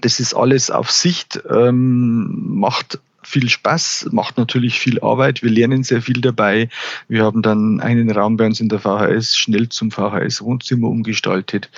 Das 0.00 0.18
ist 0.18 0.34
alles 0.34 0.70
auf 0.72 0.90
Sicht, 0.90 1.40
ähm, 1.48 2.58
macht 2.58 2.98
viel 3.22 3.48
Spaß, 3.48 4.08
macht 4.10 4.38
natürlich 4.38 4.80
viel 4.80 5.00
Arbeit. 5.00 5.42
Wir 5.42 5.50
lernen 5.50 5.84
sehr 5.84 6.02
viel 6.02 6.20
dabei. 6.20 6.68
Wir 7.08 7.24
haben 7.24 7.42
dann 7.42 7.80
einen 7.80 8.10
Raum 8.10 8.36
bei 8.36 8.46
uns 8.46 8.58
in 8.60 8.68
der 8.68 8.80
VHS 8.80 9.36
schnell 9.36 9.68
zum 9.68 9.90
VHS-Wohnzimmer 9.90 10.88
umgestaltet, 10.88 11.70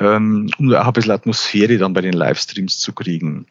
ähm, 0.00 0.50
um 0.58 0.72
auch 0.74 0.86
ein 0.86 0.92
bisschen 0.94 1.12
Atmosphäre 1.12 1.78
dann 1.78 1.92
bei 1.92 2.00
den 2.00 2.14
Livestreams 2.14 2.78
zu 2.78 2.92
kriegen. 2.92 3.46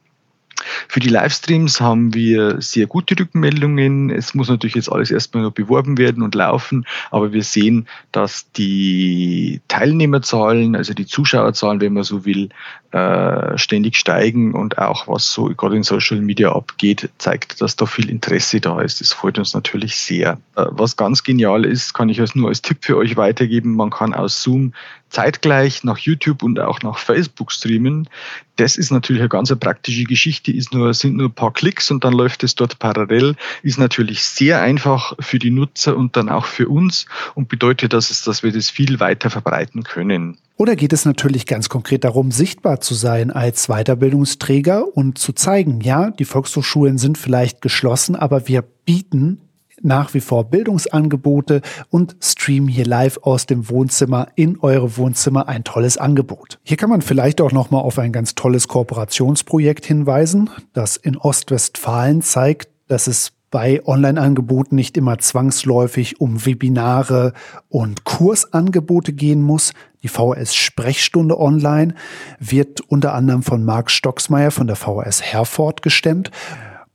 Für 0.88 1.00
die 1.00 1.10
Livestreams 1.10 1.82
haben 1.82 2.14
wir 2.14 2.62
sehr 2.62 2.88
gute 2.88 3.20
Rückmeldungen. 3.20 4.10
Es 4.10 4.34
muss 4.34 4.50
natürlich 4.50 4.76
jetzt 4.76 4.92
alles 4.92 5.12
erstmal 5.12 5.44
noch 5.44 5.52
beworben 5.52 5.98
werden 5.98 6.24
und 6.24 6.36
laufen, 6.36 6.86
aber 7.12 7.34
wir 7.34 7.44
sehen, 7.44 7.88
dass 8.12 8.52
die 8.52 9.62
Teilnehmerzahlen, 9.68 10.76
also 10.76 10.94
die 10.94 11.06
Zuschauerzahlen, 11.06 11.82
wenn 11.82 11.94
man 11.94 12.04
so 12.04 12.26
will, 12.26 12.50
äh, 12.94 13.58
ständig 13.58 13.98
steigen 13.98 14.54
und 14.54 14.78
auch 14.78 15.08
was 15.08 15.32
so 15.34 15.46
gerade 15.46 15.76
in 15.76 15.82
Social 15.82 16.22
Media 16.22 16.52
abgeht, 16.52 17.10
zeigt, 17.18 17.60
dass 17.60 17.76
da 17.76 17.88
viel 17.88 18.08
Interesse 18.08 18.62
da 18.62 18.82
ist. 18.82 19.02
Das 19.02 19.14
freut 19.14 19.40
uns 19.40 19.56
natürlich 19.56 19.96
sehr. 19.96 20.38
Äh, 20.56 20.66
was 20.70 20.96
ganz 20.96 21.24
genial 21.24 21.66
ist, 21.66 21.94
kann 21.94 22.10
ich 22.10 22.22
als 22.22 22.36
nur 22.36 22.50
als 22.50 22.62
Tipp 22.62 22.78
für 22.82 22.98
euch 22.98 23.18
weitergeben. 23.18 23.76
Man 23.76 23.90
kann 23.90 24.14
aus 24.14 24.44
Zoom 24.44 24.74
zeitgleich 25.14 25.84
nach 25.84 26.00
YouTube 26.00 26.44
und 26.44 26.60
auch 26.60 26.82
nach 26.82 26.98
Facebook 26.98 27.52
streamen. 27.52 28.10
Das 28.56 28.76
ist 28.76 28.92
natürlich 28.92 29.22
eine 29.22 29.30
ganz 29.30 29.54
praktische 29.56 30.04
Geschichte, 30.04 30.52
ist 30.52 30.74
nur, 30.74 30.94
sind 30.94 31.18
nur 31.18 31.30
ein 31.30 31.34
paar 31.34 31.54
Klicks 31.54 31.92
und 31.92 32.04
dann 32.04 32.14
läuft 32.14 32.44
es 32.44 32.56
dort 32.56 32.80
parallel. 32.80 33.36
Ist 33.62 33.80
natürlich 33.80 34.24
sehr 34.24 34.62
einfach 34.62 35.14
für 35.20 35.40
die 35.40 35.52
Nutzer 35.52 35.96
und 35.96 36.18
dann 36.18 36.30
auch 36.30 36.46
für 36.46 36.68
uns 36.68 37.06
und 37.36 37.48
bedeutet, 37.48 37.94
dass, 37.94 38.10
es, 38.10 38.24
dass 38.24 38.44
wir 38.44 38.52
das 38.52 38.70
viel 38.70 39.00
weiter 39.00 39.30
verbreiten 39.30 39.84
können. 39.84 40.38
Oder 40.56 40.76
geht 40.76 40.94
es 40.94 41.06
natürlich 41.06 41.46
ganz 41.46 41.70
konkret 41.70 42.04
darum, 42.04 42.32
sichtbar 42.32 42.80
zu 42.80 42.94
sein 42.94 43.32
als 43.32 43.68
Weiterbildungsträger 43.68 44.86
und 44.96 45.18
zu 45.18 45.34
zeigen, 45.34 45.82
ja, 45.82 46.12
die 46.12 46.26
Volkshochschulen 46.26 46.98
sind 46.98 47.18
vielleicht 47.18 47.62
geschlossen, 47.62 48.16
aber 48.16 48.48
wir 48.48 48.64
bieten 48.86 49.42
nach 49.82 50.14
wie 50.14 50.22
vor 50.22 50.46
Bildungsangebote 50.46 51.62
und 51.90 52.16
streamen 52.22 52.70
hier 52.70 52.86
live 52.86 53.20
aus 53.24 53.46
dem 53.46 53.70
Wohnzimmer 53.70 54.28
in 54.36 54.60
eure 54.60 54.98
Wohnzimmer 54.98 55.48
ein 55.48 55.64
tolles 55.64 55.98
Angebot. 55.98 56.60
Hier 56.64 56.78
kann 56.78 56.90
man 56.90 57.02
vielleicht 57.02 57.42
auch 57.42 57.52
noch 57.52 57.72
mal 57.72 57.80
auf 57.80 58.00
ein 58.00 58.12
ganz 58.12 58.36
tolles 58.36 58.68
Kooperationsprojekt 58.68 59.86
hinweisen, 59.86 60.50
das 60.74 60.98
in 60.98 61.18
Ostwestfalen 61.18 62.22
zeigt, 62.22 62.70
dass 62.88 63.08
es 63.08 63.34
bei 63.54 63.86
Online-Angeboten 63.86 64.74
nicht 64.76 64.98
immer 64.98 65.20
zwangsläufig 65.20 66.20
um 66.20 66.44
Webinare 66.44 67.34
und 67.70 68.04
Kursangebote 68.04 69.14
gehen 69.14 69.44
muss. 69.44 69.74
Die 70.02 70.08
VHS 70.08 70.56
Sprechstunde 70.56 71.40
Online 71.40 71.94
wird 72.40 72.82
unter 72.82 73.14
anderem 73.14 73.44
von 73.44 73.64
Marc 73.64 73.92
Stocksmeier 73.92 74.50
von 74.50 74.66
der 74.66 74.76
VHS 74.76 75.22
Herford 75.22 75.84
gestemmt. 75.84 76.32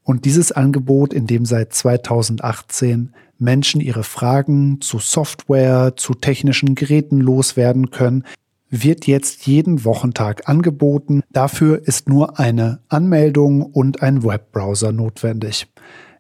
Und 0.09 0.25
dieses 0.25 0.53
Angebot, 0.53 1.13
in 1.13 1.27
dem 1.27 1.45
seit 1.45 1.75
2018 1.75 3.13
Menschen 3.39 3.83
ihre 3.83 4.05
Fragen 4.05 4.81
zu 4.81 5.01
Software, 5.01 5.97
zu 5.99 6.15
technischen 6.15 6.75
Geräten 6.75 7.21
loswerden 7.21 7.91
können, 7.91 8.25
wird 8.71 9.07
jetzt 9.07 9.47
jeden 9.47 9.85
Wochentag 9.85 10.49
angeboten. 10.49 11.21
Dafür 11.31 11.87
ist 11.87 12.09
nur 12.09 12.39
eine 12.39 12.81
Anmeldung 12.89 13.61
und 13.61 14.01
ein 14.03 14.25
Webbrowser 14.25 14.93
notwendig. 14.93 15.67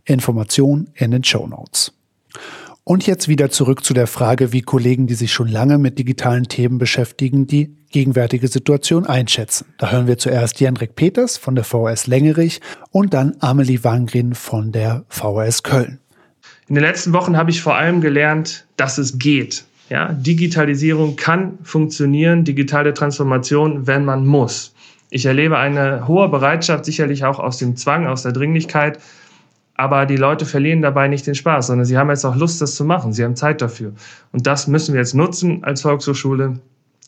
Information 0.04 0.90
in 0.92 1.10
den 1.10 1.24
Show 1.24 1.46
Notes. 1.46 1.94
Und 2.88 3.06
jetzt 3.06 3.28
wieder 3.28 3.50
zurück 3.50 3.84
zu 3.84 3.92
der 3.92 4.06
Frage, 4.06 4.54
wie 4.54 4.62
Kollegen, 4.62 5.06
die 5.06 5.14
sich 5.14 5.30
schon 5.30 5.48
lange 5.48 5.76
mit 5.76 5.98
digitalen 5.98 6.44
Themen 6.44 6.78
beschäftigen, 6.78 7.46
die 7.46 7.76
gegenwärtige 7.90 8.48
Situation 8.48 9.04
einschätzen. 9.04 9.66
Da 9.76 9.92
hören 9.92 10.06
wir 10.06 10.16
zuerst 10.16 10.58
Jendrik 10.58 10.96
Peters 10.96 11.36
von 11.36 11.54
der 11.54 11.64
VHS 11.64 12.06
Längerich 12.06 12.62
und 12.90 13.12
dann 13.12 13.36
Amelie 13.40 13.84
Wangrin 13.84 14.34
von 14.34 14.72
der 14.72 15.04
VHS 15.10 15.64
Köln. 15.64 15.98
In 16.66 16.76
den 16.76 16.82
letzten 16.82 17.12
Wochen 17.12 17.36
habe 17.36 17.50
ich 17.50 17.60
vor 17.60 17.76
allem 17.76 18.00
gelernt, 18.00 18.66
dass 18.78 18.96
es 18.96 19.18
geht. 19.18 19.64
Ja, 19.90 20.14
Digitalisierung 20.14 21.16
kann 21.16 21.58
funktionieren, 21.64 22.44
digitale 22.44 22.94
Transformation, 22.94 23.86
wenn 23.86 24.06
man 24.06 24.24
muss. 24.24 24.72
Ich 25.10 25.26
erlebe 25.26 25.58
eine 25.58 26.08
hohe 26.08 26.30
Bereitschaft, 26.30 26.86
sicherlich 26.86 27.26
auch 27.26 27.38
aus 27.38 27.58
dem 27.58 27.76
Zwang, 27.76 28.06
aus 28.06 28.22
der 28.22 28.32
Dringlichkeit, 28.32 28.98
aber 29.78 30.06
die 30.06 30.16
Leute 30.16 30.44
verlieren 30.44 30.82
dabei 30.82 31.06
nicht 31.06 31.26
den 31.26 31.36
Spaß, 31.36 31.68
sondern 31.68 31.86
sie 31.86 31.96
haben 31.96 32.10
jetzt 32.10 32.24
auch 32.24 32.34
Lust, 32.34 32.60
das 32.60 32.74
zu 32.74 32.84
machen. 32.84 33.12
Sie 33.12 33.22
haben 33.22 33.36
Zeit 33.36 33.62
dafür. 33.62 33.92
Und 34.32 34.48
das 34.48 34.66
müssen 34.66 34.92
wir 34.92 35.00
jetzt 35.00 35.14
nutzen 35.14 35.62
als 35.62 35.82
Volkshochschule. 35.82 36.58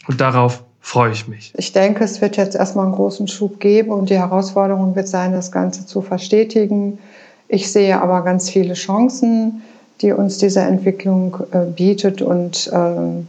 Und 0.06 0.20
darauf 0.20 0.62
freue 0.78 1.10
ich 1.10 1.26
mich. 1.26 1.52
Ich 1.56 1.72
denke, 1.72 2.04
es 2.04 2.20
wird 2.20 2.36
jetzt 2.36 2.54
erstmal 2.54 2.86
einen 2.86 2.94
großen 2.94 3.26
Schub 3.26 3.58
geben 3.58 3.90
und 3.90 4.08
die 4.08 4.18
Herausforderung 4.18 4.94
wird 4.94 5.08
sein, 5.08 5.32
das 5.32 5.50
Ganze 5.50 5.84
zu 5.84 6.00
verstetigen. 6.00 7.00
Ich 7.48 7.72
sehe 7.72 8.00
aber 8.00 8.22
ganz 8.22 8.48
viele 8.48 8.74
Chancen, 8.74 9.62
die 10.00 10.12
uns 10.12 10.38
diese 10.38 10.60
Entwicklung 10.60 11.38
äh, 11.50 11.64
bietet 11.64 12.22
und 12.22 12.70
ähm, 12.72 13.26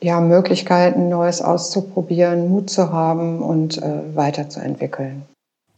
ja, 0.00 0.20
Möglichkeiten, 0.20 1.08
Neues 1.08 1.42
auszuprobieren, 1.42 2.48
Mut 2.48 2.70
zu 2.70 2.92
haben 2.92 3.42
und 3.42 3.82
äh, 3.82 4.00
weiterzuentwickeln. 4.14 5.22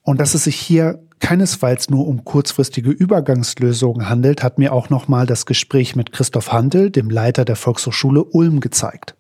Und 0.02 0.20
dass 0.20 0.34
es 0.34 0.44
sich 0.44 0.56
hier 0.56 1.00
keinesfalls 1.20 1.90
nur 1.90 2.06
um 2.06 2.24
kurzfristige 2.24 2.90
Übergangslösungen 2.90 4.08
handelt, 4.08 4.42
hat 4.42 4.58
mir 4.58 4.72
auch 4.72 4.90
nochmal 4.90 5.26
das 5.26 5.46
Gespräch 5.46 5.96
mit 5.96 6.12
Christoph 6.12 6.52
Handel, 6.52 6.90
dem 6.90 7.10
Leiter 7.10 7.44
der 7.44 7.56
Volkshochschule 7.56 8.24
Ulm, 8.24 8.60
gezeigt. 8.60 9.14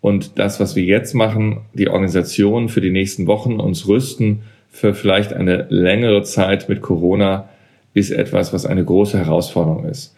Und 0.00 0.38
das, 0.38 0.60
was 0.60 0.76
wir 0.76 0.84
jetzt 0.84 1.14
machen, 1.14 1.62
die 1.74 1.88
Organisation 1.88 2.68
für 2.68 2.80
die 2.80 2.90
nächsten 2.90 3.26
Wochen, 3.26 3.60
uns 3.60 3.88
rüsten 3.88 4.42
für 4.70 4.94
vielleicht 4.94 5.32
eine 5.32 5.66
längere 5.70 6.22
Zeit 6.22 6.68
mit 6.68 6.82
Corona, 6.82 7.48
ist 7.94 8.10
etwas, 8.10 8.52
was 8.52 8.66
eine 8.66 8.84
große 8.84 9.18
Herausforderung 9.18 9.86
ist. 9.86 10.14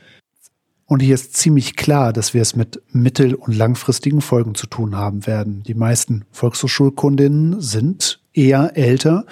Und 0.87 1.01
hier 1.01 1.15
ist 1.15 1.37
ziemlich 1.37 1.77
klar, 1.77 2.13
dass 2.13 2.35
wir 2.35 2.43
es 2.43 2.57
mit 2.57 2.83
mittel- 2.91 3.37
und 3.37 3.57
langfristigen 3.57 4.21
Folgen 4.21 4.57
zu 4.57 4.67
tun 4.67 4.97
haben 4.97 5.25
werden. 5.27 5.63
Die 5.63 5.75
meisten 5.75 6.25
Volkshochschulkundinnen 6.33 7.61
sind 7.61 8.20
eher 8.33 8.77
älter 8.77 9.27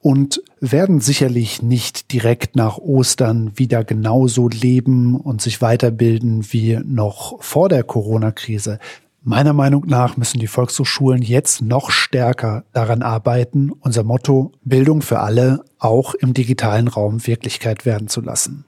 und 0.00 0.42
werden 0.60 1.00
sicherlich 1.00 1.62
nicht 1.62 2.12
direkt 2.12 2.56
nach 2.56 2.78
Ostern 2.78 3.52
wieder 3.56 3.84
genauso 3.84 4.48
leben 4.48 5.18
und 5.18 5.40
sich 5.40 5.62
weiterbilden 5.62 6.52
wie 6.52 6.78
noch 6.84 7.42
vor 7.42 7.68
der 7.68 7.84
Corona-Krise. 7.84 8.78
Meiner 9.22 9.54
Meinung 9.54 9.86
nach 9.86 10.18
müssen 10.18 10.38
die 10.38 10.46
Volkshochschulen 10.46 11.22
jetzt 11.22 11.62
noch 11.62 11.90
stärker 11.90 12.64
daran 12.74 13.00
arbeiten, 13.00 13.70
unser 13.80 14.02
Motto 14.02 14.52
Bildung 14.64 15.00
für 15.00 15.20
alle 15.20 15.64
auch 15.78 16.14
im 16.14 16.34
digitalen 16.34 16.88
Raum 16.88 17.26
Wirklichkeit 17.26 17.86
werden 17.86 18.08
zu 18.08 18.20
lassen. 18.20 18.66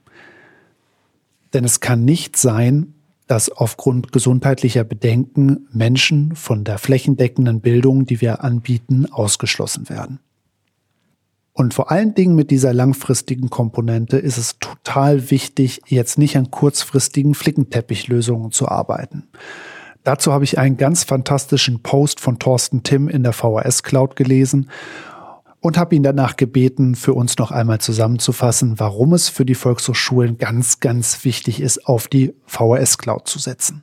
Denn 1.53 1.65
es 1.65 1.81
kann 1.81 2.07
nicht 2.07 2.39
sein, 2.39 2.95
dass 3.27 3.51
aufgrund 3.51 4.13
gesundheitlicher 4.13 4.85
Bedenken 4.85 5.67
Menschen 5.73 6.35
von 6.37 6.65
der 6.65 6.79
flächendeckenden 6.79 7.61
Bildung, 7.61 8.07
die 8.07 8.21
wir 8.21 8.45
anbieten, 8.45 9.07
ausgeschlossen 9.11 9.89
werden. 9.89 10.21
Und 11.53 11.73
vor 11.73 11.91
allen 11.91 12.15
Dingen 12.15 12.35
mit 12.35 12.51
dieser 12.51 12.75
langfristigen 12.75 13.49
Komponente 13.49 14.19
ist 14.19 14.37
es 14.37 14.59
total 14.59 15.31
wichtig, 15.31 15.81
jetzt 15.87 16.19
nicht 16.19 16.37
an 16.37 16.51
kurzfristigen 16.51 17.35
Flickenteppichlösungen 17.35 18.53
zu 18.53 18.69
arbeiten. 18.69 19.29
Dazu 20.05 20.33
habe 20.33 20.45
ich 20.45 20.59
einen 20.59 20.77
ganz 20.77 21.03
fantastischen 21.03 21.83
Post 21.83 22.21
von 22.21 22.39
Thorsten 22.39 22.83
Timm 22.83 23.09
in 23.09 23.23
der 23.23 23.33
VHS 23.33 23.83
Cloud 23.83 24.17
gelesen 24.17 24.71
und 25.67 25.77
habe 25.77 25.95
ihn 25.97 26.03
danach 26.03 26.37
gebeten, 26.37 26.95
für 26.95 27.13
uns 27.13 27.37
noch 27.39 27.51
einmal 27.51 27.81
zusammenzufassen, 27.81 28.79
warum 28.79 29.13
es 29.13 29.29
für 29.29 29.45
die 29.45 29.55
Volkshochschulen 29.55 30.39
ganz, 30.39 30.81
ganz 30.81 31.25
wichtig 31.25 31.61
ist, 31.61 31.87
auf 31.87 32.09
die 32.09 32.35
VHS 32.47 32.99
Cloud 32.99 33.29
zu 33.29 33.39
setzen. 33.39 33.83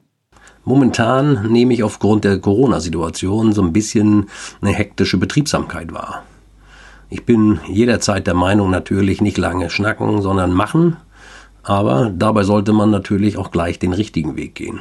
Momentan 0.65 1.51
nehme 1.51 1.73
ich 1.73 1.83
aufgrund 1.83 2.23
der 2.23 2.39
Corona-Situation 2.39 3.51
so 3.51 3.61
ein 3.61 3.73
bisschen 3.73 4.27
eine 4.61 4.71
hektische 4.71 5.17
Betriebsamkeit 5.17 5.93
wahr. 5.93 6.23
Ich 7.09 7.25
bin 7.25 7.59
jederzeit 7.67 8.27
der 8.27 8.33
Meinung 8.33 8.69
natürlich 8.69 9.21
nicht 9.21 9.37
lange 9.37 9.69
schnacken, 9.69 10.21
sondern 10.21 10.53
machen, 10.53 10.95
aber 11.63 12.09
dabei 12.15 12.43
sollte 12.43 12.71
man 12.71 12.91
natürlich 12.91 13.37
auch 13.37 13.51
gleich 13.51 13.77
den 13.77 13.93
richtigen 13.93 14.37
Weg 14.37 14.55
gehen. 14.55 14.79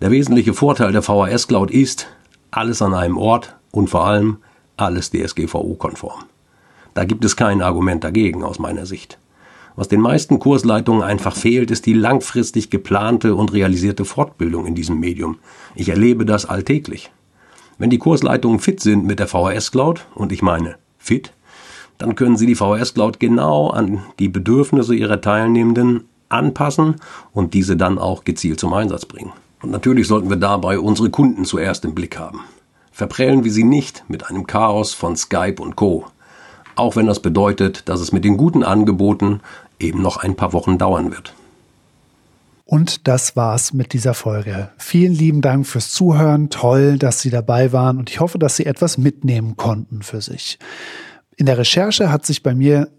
Der 0.00 0.12
wesentliche 0.12 0.54
Vorteil 0.54 0.92
der 0.92 1.02
VHS 1.02 1.48
Cloud 1.48 1.70
ist, 1.70 2.06
alles 2.52 2.80
an 2.82 2.94
einem 2.94 3.18
Ort 3.18 3.56
und 3.72 3.90
vor 3.90 4.06
allem 4.06 4.38
alles 4.80 5.10
DSGVO-konform. 5.10 6.24
Da 6.94 7.04
gibt 7.04 7.24
es 7.24 7.36
kein 7.36 7.62
Argument 7.62 8.02
dagegen 8.02 8.42
aus 8.42 8.58
meiner 8.58 8.86
Sicht. 8.86 9.18
Was 9.76 9.88
den 9.88 10.00
meisten 10.00 10.38
Kursleitungen 10.38 11.02
einfach 11.02 11.36
fehlt, 11.36 11.70
ist 11.70 11.86
die 11.86 11.92
langfristig 11.92 12.70
geplante 12.70 13.34
und 13.34 13.52
realisierte 13.52 14.04
Fortbildung 14.04 14.66
in 14.66 14.74
diesem 14.74 14.98
Medium. 14.98 15.38
Ich 15.74 15.88
erlebe 15.88 16.24
das 16.24 16.44
alltäglich. 16.44 17.10
Wenn 17.78 17.90
die 17.90 17.98
Kursleitungen 17.98 18.58
fit 18.58 18.80
sind 18.80 19.06
mit 19.06 19.20
der 19.20 19.28
VHS 19.28 19.70
Cloud, 19.70 20.06
und 20.14 20.32
ich 20.32 20.42
meine 20.42 20.76
fit, 20.98 21.32
dann 21.96 22.14
können 22.14 22.36
sie 22.36 22.46
die 22.46 22.54
VHS 22.54 22.94
Cloud 22.94 23.20
genau 23.20 23.68
an 23.68 24.02
die 24.18 24.28
Bedürfnisse 24.28 24.94
ihrer 24.94 25.20
Teilnehmenden 25.20 26.04
anpassen 26.28 26.96
und 27.32 27.54
diese 27.54 27.76
dann 27.76 27.98
auch 27.98 28.24
gezielt 28.24 28.60
zum 28.60 28.72
Einsatz 28.72 29.06
bringen. 29.06 29.32
Und 29.62 29.70
natürlich 29.70 30.08
sollten 30.08 30.30
wir 30.30 30.36
dabei 30.36 30.78
unsere 30.78 31.10
Kunden 31.10 31.44
zuerst 31.44 31.84
im 31.84 31.94
Blick 31.94 32.18
haben. 32.18 32.40
Verprellen 33.00 33.44
wir 33.44 33.50
sie 33.50 33.64
nicht 33.64 34.04
mit 34.08 34.28
einem 34.28 34.46
Chaos 34.46 34.92
von 34.92 35.16
Skype 35.16 35.62
und 35.62 35.74
Co. 35.74 36.04
Auch 36.76 36.96
wenn 36.96 37.06
das 37.06 37.20
bedeutet, 37.20 37.88
dass 37.88 37.98
es 37.98 38.12
mit 38.12 38.26
den 38.26 38.36
guten 38.36 38.62
Angeboten 38.62 39.40
eben 39.78 40.02
noch 40.02 40.18
ein 40.18 40.36
paar 40.36 40.52
Wochen 40.52 40.76
dauern 40.76 41.10
wird. 41.10 41.32
Und 42.66 43.08
das 43.08 43.36
war's 43.36 43.72
mit 43.72 43.94
dieser 43.94 44.12
Folge. 44.12 44.68
Vielen 44.76 45.14
lieben 45.14 45.40
Dank 45.40 45.66
fürs 45.66 45.90
Zuhören. 45.90 46.50
Toll, 46.50 46.98
dass 46.98 47.22
Sie 47.22 47.30
dabei 47.30 47.72
waren 47.72 47.96
und 47.96 48.10
ich 48.10 48.20
hoffe, 48.20 48.38
dass 48.38 48.56
Sie 48.56 48.66
etwas 48.66 48.98
mitnehmen 48.98 49.56
konnten 49.56 50.02
für 50.02 50.20
sich. 50.20 50.58
In 51.38 51.46
der 51.46 51.56
Recherche 51.56 52.12
hat 52.12 52.26
sich 52.26 52.42
bei 52.42 52.54
mir 52.54 52.90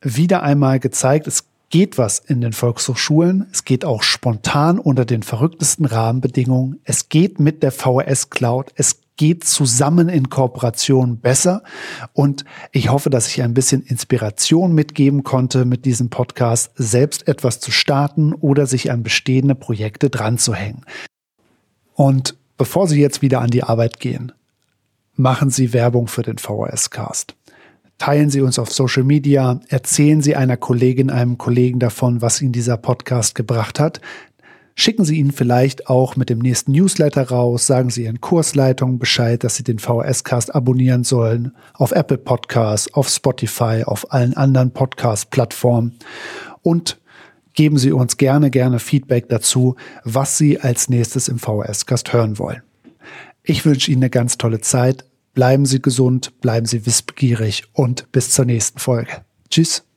wieder 0.00 0.44
einmal 0.44 0.78
gezeigt, 0.78 1.26
es 1.26 1.46
geht 1.68 1.98
was 1.98 2.20
in 2.20 2.42
den 2.42 2.52
Volkshochschulen. 2.52 3.48
Es 3.50 3.64
geht 3.64 3.84
auch 3.84 4.04
spontan 4.04 4.78
unter 4.78 5.04
den 5.04 5.24
verrücktesten 5.24 5.84
Rahmenbedingungen. 5.84 6.78
Es 6.84 7.08
geht 7.08 7.40
mit 7.40 7.64
der 7.64 7.72
VHS 7.72 8.30
Cloud. 8.30 8.70
Es 8.76 9.00
geht 9.18 9.44
zusammen 9.44 10.08
in 10.08 10.30
Kooperation 10.30 11.18
besser. 11.18 11.62
Und 12.14 12.46
ich 12.72 12.90
hoffe, 12.90 13.10
dass 13.10 13.28
ich 13.28 13.42
ein 13.42 13.52
bisschen 13.52 13.82
Inspiration 13.82 14.74
mitgeben 14.74 15.24
konnte 15.24 15.66
mit 15.66 15.84
diesem 15.84 16.08
Podcast, 16.08 16.70
selbst 16.76 17.28
etwas 17.28 17.60
zu 17.60 17.70
starten 17.70 18.32
oder 18.32 18.66
sich 18.66 18.90
an 18.90 19.02
bestehende 19.02 19.54
Projekte 19.54 20.08
dran 20.08 20.38
zu 20.38 20.54
hängen. 20.54 20.86
Und 21.94 22.36
bevor 22.56 22.88
Sie 22.88 23.00
jetzt 23.00 23.20
wieder 23.20 23.40
an 23.40 23.50
die 23.50 23.64
Arbeit 23.64 24.00
gehen, 24.00 24.32
machen 25.16 25.50
Sie 25.50 25.74
Werbung 25.74 26.06
für 26.06 26.22
den 26.22 26.38
VHS 26.38 26.90
Cast. 26.90 27.34
Teilen 27.98 28.30
Sie 28.30 28.40
uns 28.40 28.60
auf 28.60 28.72
Social 28.72 29.02
Media, 29.02 29.60
erzählen 29.68 30.22
Sie 30.22 30.36
einer 30.36 30.56
Kollegin, 30.56 31.10
einem 31.10 31.36
Kollegen 31.36 31.80
davon, 31.80 32.22
was 32.22 32.40
Ihnen 32.40 32.52
dieser 32.52 32.76
Podcast 32.76 33.34
gebracht 33.34 33.80
hat. 33.80 34.00
Schicken 34.80 35.04
Sie 35.04 35.18
ihn 35.18 35.32
vielleicht 35.32 35.88
auch 35.88 36.14
mit 36.14 36.30
dem 36.30 36.38
nächsten 36.38 36.70
Newsletter 36.70 37.30
raus, 37.30 37.66
sagen 37.66 37.90
Sie 37.90 38.04
Ihren 38.04 38.20
Kursleitungen 38.20 39.00
Bescheid, 39.00 39.42
dass 39.42 39.56
Sie 39.56 39.64
den 39.64 39.80
VHS-Cast 39.80 40.54
abonnieren 40.54 41.02
sollen, 41.02 41.50
auf 41.74 41.90
Apple 41.90 42.16
Podcasts, 42.16 42.94
auf 42.94 43.08
Spotify, 43.08 43.82
auf 43.84 44.12
allen 44.12 44.34
anderen 44.34 44.70
Podcast-Plattformen 44.70 45.98
und 46.62 47.00
geben 47.54 47.76
Sie 47.76 47.90
uns 47.90 48.18
gerne, 48.18 48.50
gerne 48.50 48.78
Feedback 48.78 49.28
dazu, 49.28 49.74
was 50.04 50.38
Sie 50.38 50.60
als 50.60 50.88
nächstes 50.88 51.26
im 51.26 51.40
VHS-Cast 51.40 52.12
hören 52.12 52.38
wollen. 52.38 52.62
Ich 53.42 53.64
wünsche 53.64 53.90
Ihnen 53.90 54.04
eine 54.04 54.10
ganz 54.10 54.38
tolle 54.38 54.60
Zeit. 54.60 55.06
Bleiben 55.34 55.66
Sie 55.66 55.82
gesund, 55.82 56.40
bleiben 56.40 56.66
Sie 56.66 56.86
wissbegierig 56.86 57.64
und 57.72 58.12
bis 58.12 58.30
zur 58.30 58.44
nächsten 58.44 58.78
Folge. 58.78 59.10
Tschüss. 59.50 59.87